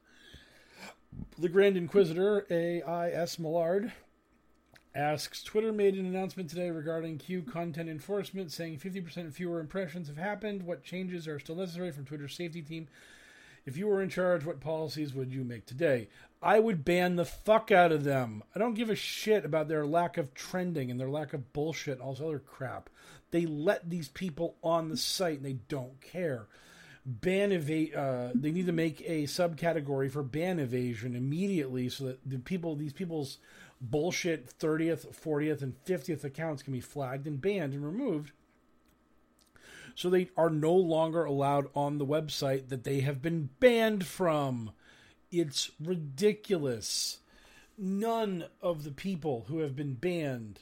The 1.37 1.49
Grand 1.49 1.77
Inquisitor, 1.77 2.45
A.I.S. 2.49 3.39
Millard, 3.39 3.91
asks 4.95 5.43
Twitter 5.43 5.73
made 5.73 5.95
an 5.95 6.05
announcement 6.05 6.49
today 6.49 6.71
regarding 6.71 7.17
Q 7.17 7.41
content 7.41 7.89
enforcement, 7.89 8.51
saying 8.51 8.79
50% 8.79 9.33
fewer 9.33 9.59
impressions 9.59 10.07
have 10.07 10.17
happened. 10.17 10.63
What 10.63 10.83
changes 10.83 11.27
are 11.27 11.39
still 11.39 11.57
necessary 11.57 11.91
from 11.91 12.05
Twitter's 12.05 12.33
safety 12.33 12.61
team? 12.61 12.87
If 13.65 13.77
you 13.77 13.87
were 13.87 14.01
in 14.01 14.09
charge, 14.09 14.45
what 14.45 14.61
policies 14.61 15.13
would 15.13 15.33
you 15.33 15.43
make 15.43 15.65
today? 15.65 16.07
I 16.41 16.59
would 16.59 16.85
ban 16.85 17.15
the 17.15 17.25
fuck 17.25 17.71
out 17.71 17.91
of 17.91 18.03
them. 18.03 18.43
I 18.55 18.59
don't 18.59 18.75
give 18.75 18.89
a 18.91 18.95
shit 18.95 19.43
about 19.43 19.67
their 19.67 19.85
lack 19.85 20.17
of 20.17 20.33
trending 20.33 20.91
and 20.91 20.99
their 20.99 21.09
lack 21.09 21.33
of 21.33 21.51
bullshit 21.51 21.93
and 21.93 22.01
all 22.01 22.13
this 22.13 22.21
other 22.21 22.39
crap. 22.39 22.89
They 23.31 23.45
let 23.45 23.89
these 23.89 24.07
people 24.07 24.55
on 24.63 24.89
the 24.89 24.97
site 24.97 25.37
and 25.37 25.45
they 25.45 25.59
don't 25.67 25.99
care. 25.99 26.45
Ban 27.05 27.51
evade. 27.51 27.95
Uh, 27.95 28.29
they 28.33 28.51
need 28.51 28.67
to 28.67 28.71
make 28.71 29.01
a 29.01 29.23
subcategory 29.23 30.11
for 30.11 30.23
ban 30.23 30.59
evasion 30.59 31.15
immediately, 31.15 31.89
so 31.89 32.05
that 32.05 32.19
the 32.25 32.37
people, 32.37 32.75
these 32.75 32.93
people's 32.93 33.37
bullshit 33.89 34.49
thirtieth, 34.49 35.15
fortieth, 35.15 35.61
and 35.61 35.75
fiftieth 35.85 36.23
accounts 36.23 36.63
can 36.63 36.73
be 36.73 36.81
flagged 36.81 37.27
and 37.27 37.41
banned 37.41 37.73
and 37.73 37.85
removed. 37.85 38.31
So 39.95 40.09
they 40.09 40.29
are 40.35 40.49
no 40.49 40.73
longer 40.73 41.23
allowed 41.23 41.67
on 41.73 41.97
the 41.97 42.05
website 42.05 42.67
that 42.67 42.83
they 42.83 42.99
have 42.99 43.21
been 43.21 43.49
banned 43.59 44.05
from. 44.05 44.71
It's 45.31 45.71
ridiculous. 45.79 47.19
None 47.77 48.45
of 48.61 48.83
the 48.83 48.91
people 48.91 49.45
who 49.47 49.59
have 49.59 49.75
been 49.75 49.93
banned 49.93 50.59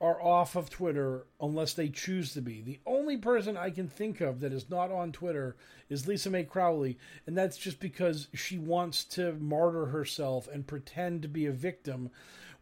are 0.00 0.22
off 0.22 0.56
of 0.56 0.70
Twitter 0.70 1.26
unless 1.40 1.74
they 1.74 1.88
choose 1.88 2.32
to 2.32 2.40
be. 2.40 2.62
The 2.62 2.80
only 2.86 3.18
person 3.18 3.56
I 3.56 3.70
can 3.70 3.86
think 3.86 4.20
of 4.20 4.40
that 4.40 4.52
is 4.52 4.70
not 4.70 4.90
on 4.90 5.12
Twitter 5.12 5.56
is 5.90 6.08
Lisa 6.08 6.30
Mei 6.30 6.44
Crowley, 6.44 6.98
and 7.26 7.36
that's 7.36 7.58
just 7.58 7.80
because 7.80 8.28
she 8.32 8.56
wants 8.56 9.04
to 9.04 9.34
martyr 9.34 9.86
herself 9.86 10.48
and 10.48 10.66
pretend 10.66 11.20
to 11.22 11.28
be 11.28 11.44
a 11.44 11.52
victim 11.52 12.10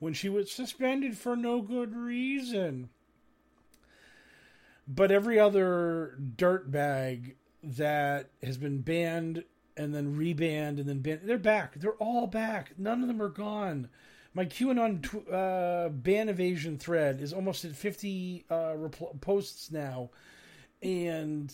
when 0.01 0.13
she 0.13 0.29
was 0.29 0.51
suspended 0.51 1.17
for 1.17 1.37
no 1.37 1.63
good 1.63 1.95
reason. 1.95 2.89
But 4.89 5.13
every 5.13 5.39
other 5.39 6.19
dirtbag 6.37 7.35
that 7.63 8.31
has 8.43 8.57
been 8.57 8.81
banned 8.81 9.45
and 9.77 9.95
then 9.95 10.17
rebanned 10.17 10.81
and 10.81 10.89
then 10.89 11.01
banned, 11.01 11.21
they're 11.23 11.39
back. 11.39 11.75
They're 11.75 11.93
all 11.93 12.27
back. 12.27 12.73
None 12.79 13.03
of 13.03 13.07
them 13.07 13.23
are 13.23 13.29
gone 13.29 13.89
my 14.39 14.45
QAnon 14.45 15.03
tw- 15.03 15.29
uh, 15.33 15.89
ban 15.89 16.29
evasion 16.29 16.79
thread 16.79 17.21
is 17.21 17.33
almost 17.33 17.65
at 17.65 17.75
50 17.75 18.45
uh, 18.49 18.55
repl- 18.55 19.21
posts 19.21 19.73
now, 19.73 20.11
and 20.81 21.53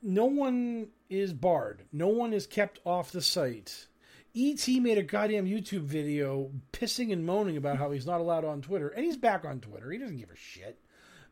no 0.00 0.26
one 0.26 0.86
is 1.10 1.32
barred. 1.32 1.82
No 1.92 2.06
one 2.06 2.32
is 2.32 2.46
kept 2.46 2.78
off 2.84 3.10
the 3.10 3.20
site. 3.20 3.88
ET 4.36 4.68
made 4.68 4.98
a 4.98 5.02
goddamn 5.02 5.46
YouTube 5.46 5.80
video 5.80 6.52
pissing 6.72 7.12
and 7.12 7.26
moaning 7.26 7.56
about 7.56 7.76
how 7.76 7.90
he's 7.90 8.06
not 8.06 8.20
allowed 8.20 8.44
on 8.44 8.62
Twitter, 8.62 8.90
and 8.90 9.04
he's 9.04 9.16
back 9.16 9.44
on 9.44 9.58
Twitter. 9.58 9.90
He 9.90 9.98
doesn't 9.98 10.18
give 10.18 10.30
a 10.30 10.36
shit. 10.36 10.78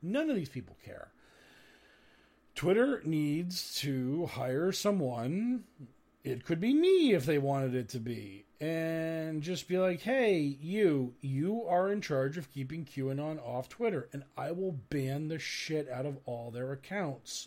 None 0.02 0.28
of 0.28 0.34
these 0.34 0.48
people 0.48 0.76
care. 0.84 1.12
Twitter 2.56 3.00
needs 3.04 3.78
to 3.78 4.26
hire 4.26 4.72
someone. 4.72 5.62
It 6.26 6.44
could 6.44 6.58
be 6.58 6.74
me 6.74 7.14
if 7.14 7.24
they 7.24 7.38
wanted 7.38 7.76
it 7.76 7.88
to 7.90 8.00
be 8.00 8.46
and 8.60 9.42
just 9.42 9.68
be 9.68 9.78
like, 9.78 10.00
hey, 10.00 10.40
you, 10.40 11.14
you 11.20 11.62
are 11.68 11.92
in 11.92 12.00
charge 12.00 12.36
of 12.36 12.52
keeping 12.52 12.84
QAnon 12.84 13.38
off 13.46 13.68
Twitter, 13.68 14.08
and 14.12 14.24
I 14.36 14.50
will 14.50 14.72
ban 14.72 15.28
the 15.28 15.38
shit 15.38 15.88
out 15.88 16.04
of 16.04 16.18
all 16.26 16.50
their 16.50 16.72
accounts, 16.72 17.46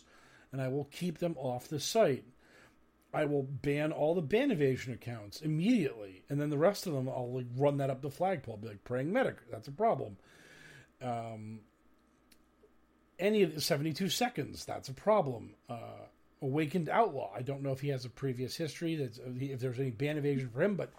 and 0.50 0.62
I 0.62 0.68
will 0.68 0.84
keep 0.84 1.18
them 1.18 1.36
off 1.36 1.68
the 1.68 1.78
site. 1.78 2.24
I 3.12 3.26
will 3.26 3.42
ban 3.42 3.92
all 3.92 4.14
the 4.14 4.22
ban 4.22 4.50
evasion 4.50 4.94
accounts 4.94 5.42
immediately, 5.42 6.22
and 6.30 6.40
then 6.40 6.48
the 6.48 6.56
rest 6.56 6.86
of 6.86 6.94
them, 6.94 7.06
I'll 7.06 7.34
like 7.34 7.46
run 7.58 7.76
that 7.78 7.90
up 7.90 8.00
the 8.00 8.10
flagpole. 8.10 8.54
I'll 8.54 8.62
be 8.62 8.68
like, 8.68 8.84
praying 8.84 9.12
medic, 9.12 9.36
that's 9.50 9.68
a 9.68 9.72
problem. 9.72 10.16
Um, 11.02 11.60
any 13.18 13.42
of 13.42 13.54
the 13.54 13.60
72 13.60 14.08
seconds, 14.08 14.64
that's 14.64 14.88
a 14.88 14.94
problem. 14.94 15.50
Uh, 15.68 16.06
awakened 16.42 16.88
outlaw. 16.88 17.30
I 17.34 17.42
don't 17.42 17.62
know 17.62 17.72
if 17.72 17.80
he 17.80 17.88
has 17.88 18.04
a 18.04 18.10
previous 18.10 18.56
history. 18.56 18.96
That's 18.96 19.18
if 19.18 19.60
there's 19.60 19.78
any 19.78 19.90
ban 19.90 20.18
evasion 20.18 20.48
for 20.48 20.62
him, 20.62 20.74
but 20.74 20.92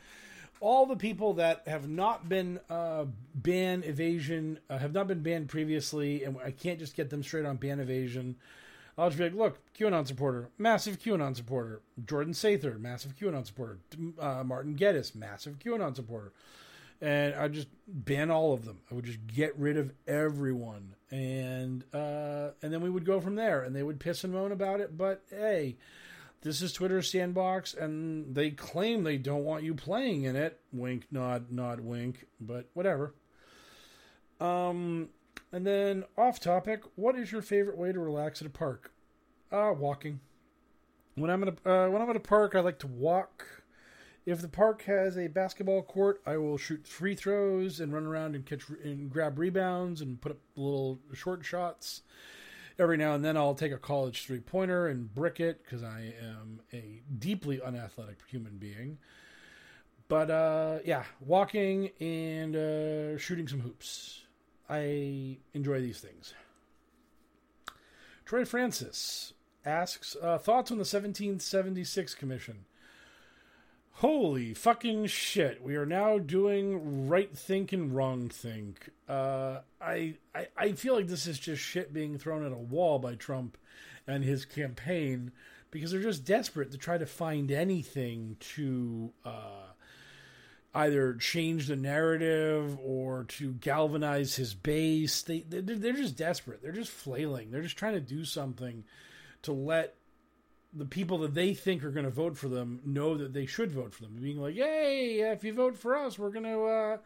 all 0.59 0.85
the 0.85 0.95
people 0.95 1.33
that 1.33 1.63
have 1.67 1.89
not 1.89 2.29
been 2.29 2.59
uh, 2.69 3.05
ban 3.33 3.83
evasion 3.83 4.59
uh, 4.69 4.77
have 4.77 4.93
not 4.93 5.07
been 5.07 5.21
banned 5.21 5.49
previously, 5.49 6.23
and 6.23 6.37
I 6.43 6.51
can't 6.51 6.79
just 6.79 6.95
get 6.95 7.09
them 7.09 7.23
straight 7.23 7.45
on 7.45 7.57
ban 7.57 7.79
evasion. 7.79 8.35
I'll 8.97 9.09
just 9.09 9.17
be 9.17 9.23
like, 9.23 9.33
look, 9.33 9.59
QAnon 9.77 10.05
supporter, 10.05 10.49
massive 10.57 10.99
QAnon 10.99 11.35
supporter. 11.35 11.81
Jordan 12.05 12.33
Sather, 12.33 12.79
massive 12.79 13.15
QAnon 13.17 13.45
supporter. 13.45 13.79
Uh, 14.19 14.43
Martin 14.43 14.75
Geddes, 14.75 15.15
massive 15.15 15.57
QAnon 15.59 15.95
supporter 15.95 16.33
and 17.01 17.33
I 17.35 17.47
just 17.47 17.67
ban 17.87 18.29
all 18.29 18.53
of 18.53 18.65
them. 18.65 18.79
I 18.89 18.95
would 18.95 19.05
just 19.05 19.25
get 19.27 19.57
rid 19.57 19.77
of 19.77 19.91
everyone, 20.07 20.95
and 21.09 21.83
uh, 21.93 22.51
and 22.61 22.71
then 22.71 22.81
we 22.81 22.89
would 22.89 23.05
go 23.05 23.19
from 23.19 23.35
there. 23.35 23.63
And 23.63 23.75
they 23.75 23.83
would 23.83 23.99
piss 23.99 24.23
and 24.23 24.33
moan 24.33 24.51
about 24.51 24.79
it, 24.79 24.97
but 24.97 25.23
hey, 25.29 25.77
this 26.41 26.61
is 26.61 26.73
Twitter's 26.73 27.11
sandbox, 27.11 27.73
and 27.73 28.35
they 28.35 28.51
claim 28.51 29.03
they 29.03 29.17
don't 29.17 29.43
want 29.43 29.63
you 29.63 29.75
playing 29.75 30.23
in 30.23 30.35
it. 30.35 30.59
Wink, 30.71 31.05
nod, 31.11 31.51
nod, 31.51 31.81
wink. 31.81 32.25
But 32.39 32.67
whatever. 32.73 33.13
Um, 34.39 35.09
and 35.51 35.67
then 35.67 36.03
off 36.17 36.39
topic, 36.39 36.81
what 36.95 37.15
is 37.15 37.31
your 37.31 37.43
favorite 37.43 37.77
way 37.77 37.91
to 37.91 37.99
relax 37.99 38.41
at 38.41 38.47
a 38.47 38.51
park? 38.51 38.91
Uh, 39.51 39.73
walking. 39.77 40.19
When 41.15 41.29
I'm 41.29 41.43
at 41.43 41.49
a 41.49 41.69
uh, 41.69 41.89
when 41.89 42.01
I'm 42.01 42.09
at 42.09 42.15
a 42.15 42.21
park, 42.21 42.55
I 42.55 42.61
like 42.61 42.79
to 42.79 42.87
walk 42.87 43.60
if 44.25 44.41
the 44.41 44.47
park 44.47 44.83
has 44.83 45.17
a 45.17 45.27
basketball 45.27 45.81
court, 45.81 46.21
I 46.25 46.37
will 46.37 46.57
shoot 46.57 46.87
free 46.87 47.15
throws 47.15 47.79
and 47.79 47.93
run 47.93 48.05
around 48.05 48.35
and 48.35 48.45
catch 48.45 48.63
and 48.83 49.09
grab 49.09 49.39
rebounds 49.39 50.01
and 50.01 50.21
put 50.21 50.33
up 50.33 50.39
little 50.55 50.99
short 51.13 51.43
shots. 51.43 52.01
Every 52.77 52.97
now 52.97 53.13
and 53.13 53.25
then, 53.25 53.35
I'll 53.35 53.55
take 53.55 53.71
a 53.71 53.77
college 53.77 54.25
three 54.25 54.39
pointer 54.39 54.87
and 54.87 55.13
brick 55.13 55.39
it 55.39 55.63
because 55.63 55.83
I 55.83 56.13
am 56.21 56.61
a 56.71 57.01
deeply 57.19 57.61
unathletic 57.61 58.17
human 58.27 58.57
being. 58.57 58.97
But 60.07 60.29
uh, 60.29 60.79
yeah, 60.85 61.03
walking 61.19 61.89
and 61.99 62.55
uh, 62.55 63.17
shooting 63.17 63.47
some 63.47 63.61
hoops. 63.61 64.21
I 64.69 65.37
enjoy 65.53 65.81
these 65.81 65.99
things. 65.99 66.33
Troy 68.25 68.45
Francis 68.45 69.33
asks 69.65 70.15
uh, 70.21 70.37
thoughts 70.37 70.71
on 70.71 70.77
the 70.77 70.81
1776 70.81 72.15
Commission. 72.15 72.65
Holy 74.01 74.55
fucking 74.55 75.05
shit! 75.05 75.61
We 75.61 75.75
are 75.75 75.85
now 75.85 76.17
doing 76.17 77.07
right 77.07 77.31
think 77.37 77.71
and 77.71 77.95
wrong 77.95 78.29
think. 78.29 78.89
Uh, 79.07 79.59
I, 79.79 80.15
I 80.33 80.47
I 80.57 80.71
feel 80.71 80.95
like 80.95 81.05
this 81.05 81.27
is 81.27 81.37
just 81.37 81.61
shit 81.61 81.93
being 81.93 82.17
thrown 82.17 82.43
at 82.43 82.51
a 82.51 82.57
wall 82.57 82.97
by 82.97 83.13
Trump 83.13 83.59
and 84.07 84.23
his 84.23 84.43
campaign 84.43 85.31
because 85.69 85.91
they're 85.91 86.01
just 86.01 86.25
desperate 86.25 86.71
to 86.71 86.79
try 86.79 86.97
to 86.97 87.05
find 87.05 87.51
anything 87.51 88.37
to 88.55 89.13
uh, 89.23 89.69
either 90.73 91.13
change 91.13 91.67
the 91.67 91.75
narrative 91.75 92.79
or 92.83 93.25
to 93.25 93.51
galvanize 93.53 94.35
his 94.35 94.55
base. 94.55 95.21
They 95.21 95.41
they're, 95.41 95.61
they're 95.61 95.93
just 95.93 96.17
desperate. 96.17 96.63
They're 96.63 96.71
just 96.71 96.89
flailing. 96.89 97.51
They're 97.51 97.61
just 97.61 97.77
trying 97.77 97.93
to 97.93 98.01
do 98.01 98.25
something 98.25 98.83
to 99.43 99.51
let 99.51 99.93
the 100.73 100.85
people 100.85 101.17
that 101.19 101.33
they 101.33 101.53
think 101.53 101.83
are 101.83 101.91
going 101.91 102.05
to 102.05 102.11
vote 102.11 102.37
for 102.37 102.47
them 102.47 102.79
know 102.85 103.17
that 103.17 103.33
they 103.33 103.45
should 103.45 103.71
vote 103.71 103.93
for 103.93 104.03
them. 104.03 104.17
Being 104.21 104.41
like, 104.41 104.55
"Hey, 104.55 105.19
if 105.31 105.43
you 105.43 105.53
vote 105.53 105.77
for 105.77 105.95
us, 105.95 106.17
we're 106.17 106.29
going 106.29 106.45
to 106.45 106.63
uh, 106.63 106.97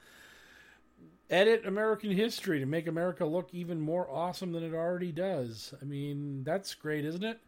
edit 1.30 1.66
American 1.66 2.12
history 2.12 2.60
to 2.60 2.66
make 2.66 2.88
America 2.88 3.26
look 3.26 3.50
even 3.54 3.82
more 3.82 4.10
awesome 4.10 4.52
than 4.52 4.64
it 4.64 4.74
already 4.74 5.12
does." 5.12 5.74
I 5.82 5.86
mean, 5.86 6.44
that's 6.44 6.74
great, 6.76 7.06
isn't 7.06 7.24
it? 7.24 7.40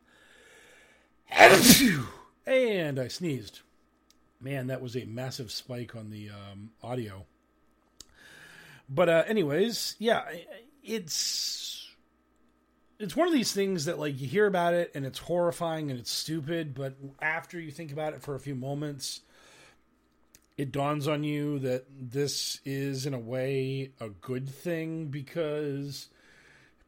and 2.47 2.99
I 2.99 3.08
sneezed. 3.08 3.62
Man, 4.39 4.67
that 4.67 4.82
was 4.82 4.95
a 4.95 5.06
massive 5.06 5.51
spike 5.51 5.95
on 5.95 6.10
the 6.10 6.30
um, 6.30 6.71
audio. 6.84 7.25
But 8.89 9.10
uh, 9.10 9.23
anyways, 9.27 9.95
yeah, 9.99 10.23
it's 10.84 11.66
it's 12.99 13.15
one 13.15 13.27
of 13.27 13.33
these 13.33 13.51
things 13.51 13.86
that 13.86 13.99
like 13.99 14.19
you 14.19 14.27
hear 14.27 14.47
about 14.47 14.73
it 14.73 14.91
and 14.95 15.05
it's 15.05 15.19
horrifying 15.19 15.91
and 15.91 15.99
it's 15.99 16.12
stupid, 16.12 16.73
but 16.73 16.95
after 17.21 17.60
you 17.60 17.71
think 17.71 17.91
about 17.91 18.13
it 18.13 18.21
for 18.21 18.36
a 18.36 18.39
few 18.39 18.55
moments, 18.55 19.21
it 20.57 20.71
dawns 20.71 21.07
on 21.07 21.23
you 21.23 21.60
that 21.60 21.86
this 21.89 22.60
is 22.65 23.05
in 23.05 23.13
a 23.13 23.19
way 23.19 23.91
a 23.99 24.10
good 24.10 24.49
thing 24.49 25.07
because 25.07 26.10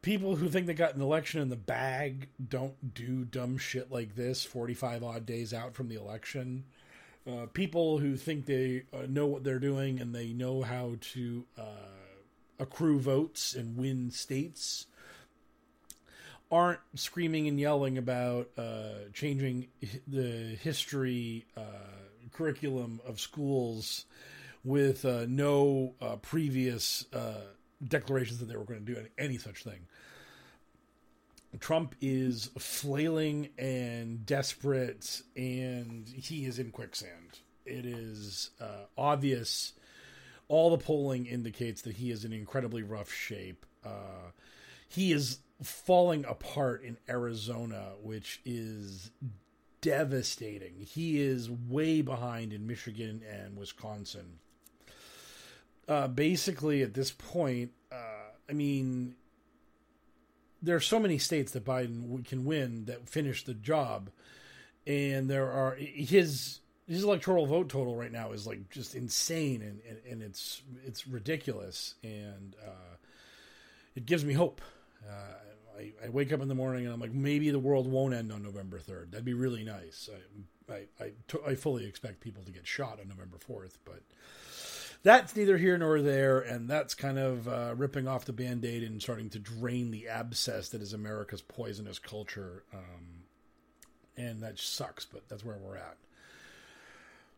people 0.02 0.34
who 0.34 0.48
think 0.48 0.66
they 0.66 0.74
got 0.74 0.96
an 0.96 1.02
election 1.02 1.40
in 1.40 1.48
the 1.48 1.56
bag 1.56 2.28
don't 2.48 2.94
do 2.94 3.24
dumb 3.24 3.56
shit 3.56 3.92
like 3.92 4.16
this 4.16 4.44
45 4.44 5.04
odd 5.04 5.26
days 5.26 5.54
out 5.54 5.74
from 5.74 5.88
the 5.88 5.94
election. 5.94 6.64
Uh, 7.30 7.46
people 7.52 7.98
who 7.98 8.16
think 8.16 8.46
they 8.46 8.82
uh, 8.92 9.06
know 9.08 9.26
what 9.26 9.44
they're 9.44 9.60
doing 9.60 10.00
and 10.00 10.12
they 10.12 10.32
know 10.32 10.62
how 10.62 10.96
to 11.00 11.44
uh, 11.56 11.62
accrue 12.58 12.98
votes 12.98 13.54
and 13.54 13.76
win 13.76 14.10
states 14.10 14.86
aren't 16.50 16.80
screaming 16.94 17.48
and 17.48 17.58
yelling 17.58 17.98
about 17.98 18.48
uh, 18.58 19.08
changing 19.12 19.68
the 20.06 20.56
history 20.62 21.46
uh, 21.56 21.62
curriculum 22.32 23.00
of 23.06 23.20
schools 23.20 24.06
with 24.64 25.04
uh, 25.04 25.26
no 25.28 25.94
previous 26.22 27.06
declarations 27.86 28.38
that 28.38 28.46
they 28.46 28.56
were 28.56 28.64
going 28.64 28.84
to 28.84 28.92
do 28.92 28.98
any, 28.98 29.08
any 29.18 29.38
such 29.38 29.62
thing. 29.64 29.86
Trump 31.58 31.96
is 32.00 32.50
flailing 32.58 33.48
and 33.58 34.24
desperate, 34.24 35.22
and 35.34 36.06
he 36.06 36.44
is 36.44 36.58
in 36.60 36.70
quicksand. 36.70 37.40
It 37.66 37.84
is 37.84 38.50
uh, 38.60 38.84
obvious. 38.96 39.72
All 40.48 40.70
the 40.70 40.78
polling 40.78 41.26
indicates 41.26 41.82
that 41.82 41.96
he 41.96 42.10
is 42.10 42.24
in 42.24 42.32
incredibly 42.32 42.82
rough 42.82 43.12
shape. 43.12 43.66
Uh, 43.84 44.30
he 44.88 45.12
is 45.12 45.38
falling 45.62 46.24
apart 46.24 46.82
in 46.82 46.96
Arizona, 47.08 47.92
which 48.02 48.40
is 48.44 49.10
devastating. 49.80 50.74
He 50.78 51.20
is 51.20 51.50
way 51.50 52.02
behind 52.02 52.52
in 52.52 52.66
Michigan 52.66 53.22
and 53.28 53.56
Wisconsin. 53.56 54.38
Uh, 55.88 56.08
basically, 56.08 56.82
at 56.82 56.94
this 56.94 57.10
point, 57.10 57.72
uh, 57.90 58.30
I 58.48 58.52
mean, 58.52 59.16
there 60.62 60.76
are 60.76 60.80
so 60.80 61.00
many 61.00 61.18
states 61.18 61.52
that 61.52 61.64
Biden 61.64 62.24
can 62.26 62.44
win 62.44 62.84
that 62.84 63.08
finish 63.08 63.44
the 63.44 63.54
job, 63.54 64.10
and 64.86 65.28
there 65.28 65.50
are 65.50 65.74
his 65.74 66.60
his 66.86 67.04
electoral 67.04 67.46
vote 67.46 67.68
total 67.68 67.96
right 67.96 68.10
now 68.10 68.32
is 68.32 68.46
like 68.46 68.68
just 68.70 68.94
insane 68.94 69.62
and 69.62 69.80
and, 69.88 69.98
and 70.10 70.22
it's 70.22 70.62
it's 70.84 71.06
ridiculous 71.06 71.94
and 72.02 72.56
uh, 72.64 72.96
it 73.94 74.06
gives 74.06 74.24
me 74.24 74.34
hope. 74.34 74.60
Uh, 75.08 75.34
I, 75.80 76.06
I, 76.06 76.08
wake 76.08 76.32
up 76.32 76.40
in 76.40 76.48
the 76.48 76.54
morning 76.54 76.84
and 76.84 76.94
I'm 76.94 77.00
like, 77.00 77.12
maybe 77.12 77.50
the 77.50 77.58
world 77.58 77.86
won't 77.86 78.14
end 78.14 78.32
on 78.32 78.42
November 78.42 78.78
3rd. 78.78 79.10
That'd 79.10 79.24
be 79.24 79.34
really 79.34 79.64
nice. 79.64 80.08
I, 80.68 80.72
I, 80.72 80.76
I, 81.00 81.12
t- 81.26 81.38
I 81.46 81.54
fully 81.54 81.86
expect 81.86 82.20
people 82.20 82.42
to 82.44 82.52
get 82.52 82.66
shot 82.66 82.98
on 83.00 83.08
November 83.08 83.38
4th, 83.38 83.78
but 83.84 84.02
that's 85.02 85.34
neither 85.34 85.56
here 85.56 85.78
nor 85.78 86.02
there, 86.02 86.40
and 86.40 86.68
that's 86.68 86.94
kind 86.94 87.18
of 87.18 87.48
uh, 87.48 87.74
ripping 87.76 88.06
off 88.06 88.26
the 88.26 88.32
band 88.32 88.64
aid 88.64 88.82
and 88.82 89.00
starting 89.00 89.30
to 89.30 89.38
drain 89.38 89.90
the 89.90 90.08
abscess 90.08 90.68
that 90.70 90.82
is 90.82 90.92
America's 90.92 91.40
poisonous 91.40 91.98
culture. 91.98 92.64
Um, 92.74 93.24
and 94.16 94.42
that 94.42 94.58
sucks, 94.58 95.06
but 95.06 95.28
that's 95.28 95.44
where 95.44 95.56
we're 95.56 95.76
at. 95.76 95.96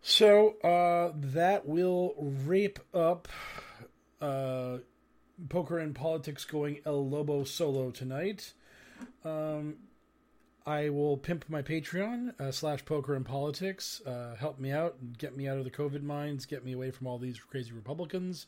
So 0.03 0.57
uh, 0.65 1.13
that 1.15 1.67
will 1.67 2.15
wrap 2.19 2.81
up 2.93 3.29
uh, 4.21 4.79
Poker 5.49 5.79
and 5.79 5.95
Politics 5.95 6.45
going 6.45 6.79
El 6.85 7.09
Lobo 7.09 7.45
solo 7.45 7.91
tonight. 7.91 8.53
Um, 9.25 9.77
I 10.65 10.91
will 10.91 11.17
pimp 11.17 11.47
my 11.49 11.63
Patreon 11.63 12.41
uh, 12.41 12.53
slash 12.53 12.85
poker 12.85 13.15
and 13.15 13.27
politics. 13.27 14.01
Uh, 14.07 14.37
help 14.37 14.61
me 14.61 14.71
out, 14.71 14.97
get 15.19 15.37
me 15.37 15.49
out 15.49 15.59
of 15.59 15.65
the 15.65 15.71
COVID 15.71 16.03
mines, 16.03 16.47
get 16.47 16.65
me 16.65 16.73
away 16.73 16.91
from 16.91 17.07
all 17.07 17.19
these 17.19 17.39
crazy 17.39 17.73
Republicans, 17.73 18.47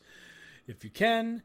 if 0.67 0.83
you 0.83 0.89
can. 0.89 1.41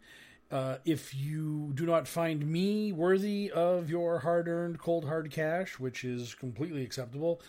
Uh, 0.51 0.77
if 0.85 1.15
you 1.15 1.73
do 1.75 1.87
not 1.87 2.09
find 2.09 2.45
me 2.47 2.93
worthy 2.93 3.51
of 3.53 3.89
your 3.89 4.21
hard 4.21 4.49
earned 4.49 4.79
cold 4.79 5.05
hard 5.05 5.31
cash, 5.31 5.79
which 5.79 6.05
is 6.05 6.35
completely 6.35 6.83
acceptable, 6.83 7.41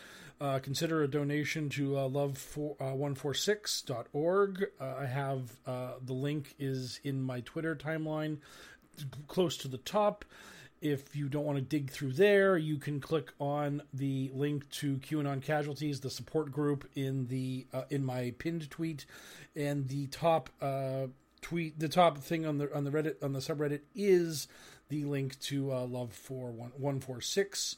uh, 0.42 0.60
consider 0.60 1.04
a 1.04 1.08
donation 1.08 1.70
to 1.70 1.96
uh, 1.96 2.10
love146.org. 2.10 4.64
Uh, 4.64 4.66
uh, 4.84 4.96
I 5.00 5.06
have 5.06 5.56
uh, 5.68 5.92
the 6.04 6.14
link 6.14 6.56
is 6.58 7.00
in 7.04 7.22
my 7.22 7.42
Twitter 7.42 7.76
timeline, 7.76 8.40
close 9.28 9.56
to 9.58 9.68
the 9.68 9.78
top. 9.78 10.26
If 10.82 11.16
you 11.16 11.30
don't 11.30 11.46
want 11.46 11.60
to 11.60 11.64
dig 11.64 11.92
through 11.92 12.14
there, 12.14 12.58
you 12.58 12.80
can 12.80 13.00
click 13.00 13.34
on 13.40 13.84
the 13.94 14.32
link 14.34 14.68
to 14.72 14.98
QAnon 14.98 15.44
Casualties, 15.44 16.00
the 16.00 16.10
support 16.10 16.52
group 16.52 16.90
in 16.96 17.28
the 17.28 17.68
uh, 17.72 17.84
in 17.92 18.04
my 18.04 18.34
pinned 18.40 18.68
tweet, 18.72 19.06
and 19.56 19.88
the 19.90 20.08
top 20.08 20.50
tweet, 21.42 21.78
the 21.78 21.88
top 21.88 22.18
thing 22.18 22.48
on 22.48 22.58
the 22.58 22.76
on 22.76 22.84
the 22.84 22.90
Reddit 22.90 23.22
on 23.22 23.34
the 23.34 23.42
subreddit 23.42 23.82
is 23.94 24.48
the 24.90 25.06
link 25.06 25.40
to 25.42 25.68
Love 25.68 26.14
for 26.14 26.50
one 26.50 26.72
one 26.78 27.00
four 27.00 27.22
six. 27.22 27.76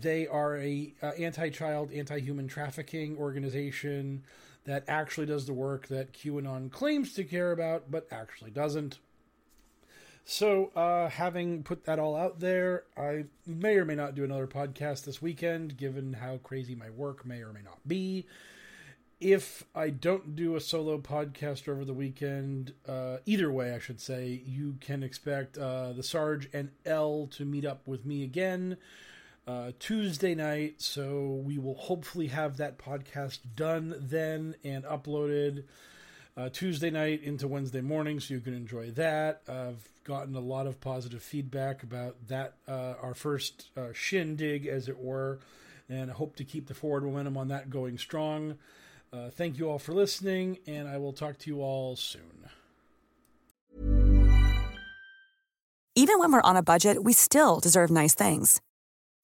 They 0.00 0.26
are 0.26 0.56
a 0.56 0.94
uh, 1.02 1.06
anti-child, 1.18 1.92
anti-human 1.92 2.48
trafficking 2.48 3.16
organization 3.16 4.22
that 4.64 4.84
actually 4.86 5.26
does 5.26 5.46
the 5.46 5.54
work 5.54 5.88
that 5.88 6.12
QAnon 6.12 6.70
claims 6.70 7.14
to 7.14 7.24
care 7.24 7.52
about, 7.52 7.90
but 7.90 8.06
actually 8.10 8.50
doesn't. 8.50 8.98
So, 10.24 10.66
uh, 10.76 11.08
having 11.08 11.62
put 11.62 11.84
that 11.86 11.98
all 11.98 12.14
out 12.14 12.38
there, 12.38 12.84
I 12.98 13.24
may 13.46 13.76
or 13.76 13.86
may 13.86 13.94
not 13.94 14.14
do 14.14 14.24
another 14.24 14.46
podcast 14.46 15.04
this 15.04 15.22
weekend, 15.22 15.78
given 15.78 16.12
how 16.12 16.36
crazy 16.36 16.74
my 16.74 16.90
work 16.90 17.24
may 17.24 17.40
or 17.40 17.52
may 17.52 17.62
not 17.62 17.78
be. 17.88 18.26
If 19.20 19.64
I 19.74 19.88
don't 19.88 20.36
do 20.36 20.54
a 20.54 20.60
solo 20.60 20.98
podcast 20.98 21.66
over 21.66 21.84
the 21.84 21.94
weekend, 21.94 22.74
uh, 22.86 23.16
either 23.24 23.50
way, 23.50 23.72
I 23.72 23.78
should 23.78 24.00
say, 24.00 24.42
you 24.44 24.76
can 24.80 25.02
expect 25.02 25.56
uh, 25.56 25.94
the 25.94 26.02
Sarge 26.02 26.48
and 26.52 26.70
L 26.84 27.26
to 27.32 27.46
meet 27.46 27.64
up 27.64 27.88
with 27.88 28.04
me 28.04 28.22
again 28.22 28.76
uh, 29.48 29.72
Tuesday 29.80 30.36
night. 30.36 30.80
So, 30.80 31.42
we 31.44 31.58
will 31.58 31.74
hopefully 31.74 32.28
have 32.28 32.58
that 32.58 32.78
podcast 32.78 33.40
done 33.56 33.96
then 33.98 34.54
and 34.62 34.84
uploaded 34.84 35.64
uh, 36.36 36.48
Tuesday 36.50 36.90
night 36.90 37.22
into 37.24 37.48
Wednesday 37.48 37.80
morning, 37.80 38.20
so 38.20 38.32
you 38.34 38.40
can 38.40 38.54
enjoy 38.54 38.92
that. 38.92 39.42
I've 39.48 39.88
gotten 40.04 40.36
a 40.36 40.40
lot 40.40 40.68
of 40.68 40.80
positive 40.80 41.22
feedback 41.22 41.82
about 41.82 42.16
that, 42.28 42.54
uh, 42.68 42.94
our 43.02 43.14
first 43.14 43.70
uh, 43.76 43.88
shindig, 43.92 44.66
as 44.66 44.88
it 44.88 44.98
were, 44.98 45.40
and 45.88 46.10
I 46.10 46.14
hope 46.14 46.36
to 46.36 46.44
keep 46.44 46.68
the 46.68 46.74
forward 46.74 47.02
momentum 47.02 47.36
on 47.36 47.48
that 47.48 47.70
going 47.70 47.98
strong. 47.98 48.56
Uh, 49.12 49.30
thank 49.30 49.58
you 49.58 49.68
all 49.68 49.80
for 49.80 49.92
listening, 49.92 50.58
and 50.66 50.86
I 50.86 50.98
will 50.98 51.12
talk 51.12 51.38
to 51.38 51.50
you 51.50 51.60
all 51.60 51.96
soon. 51.96 52.22
Even 55.96 56.20
when 56.20 56.30
we're 56.30 56.42
on 56.42 56.56
a 56.56 56.62
budget, 56.62 57.02
we 57.02 57.12
still 57.12 57.58
deserve 57.58 57.90
nice 57.90 58.14
things. 58.14 58.60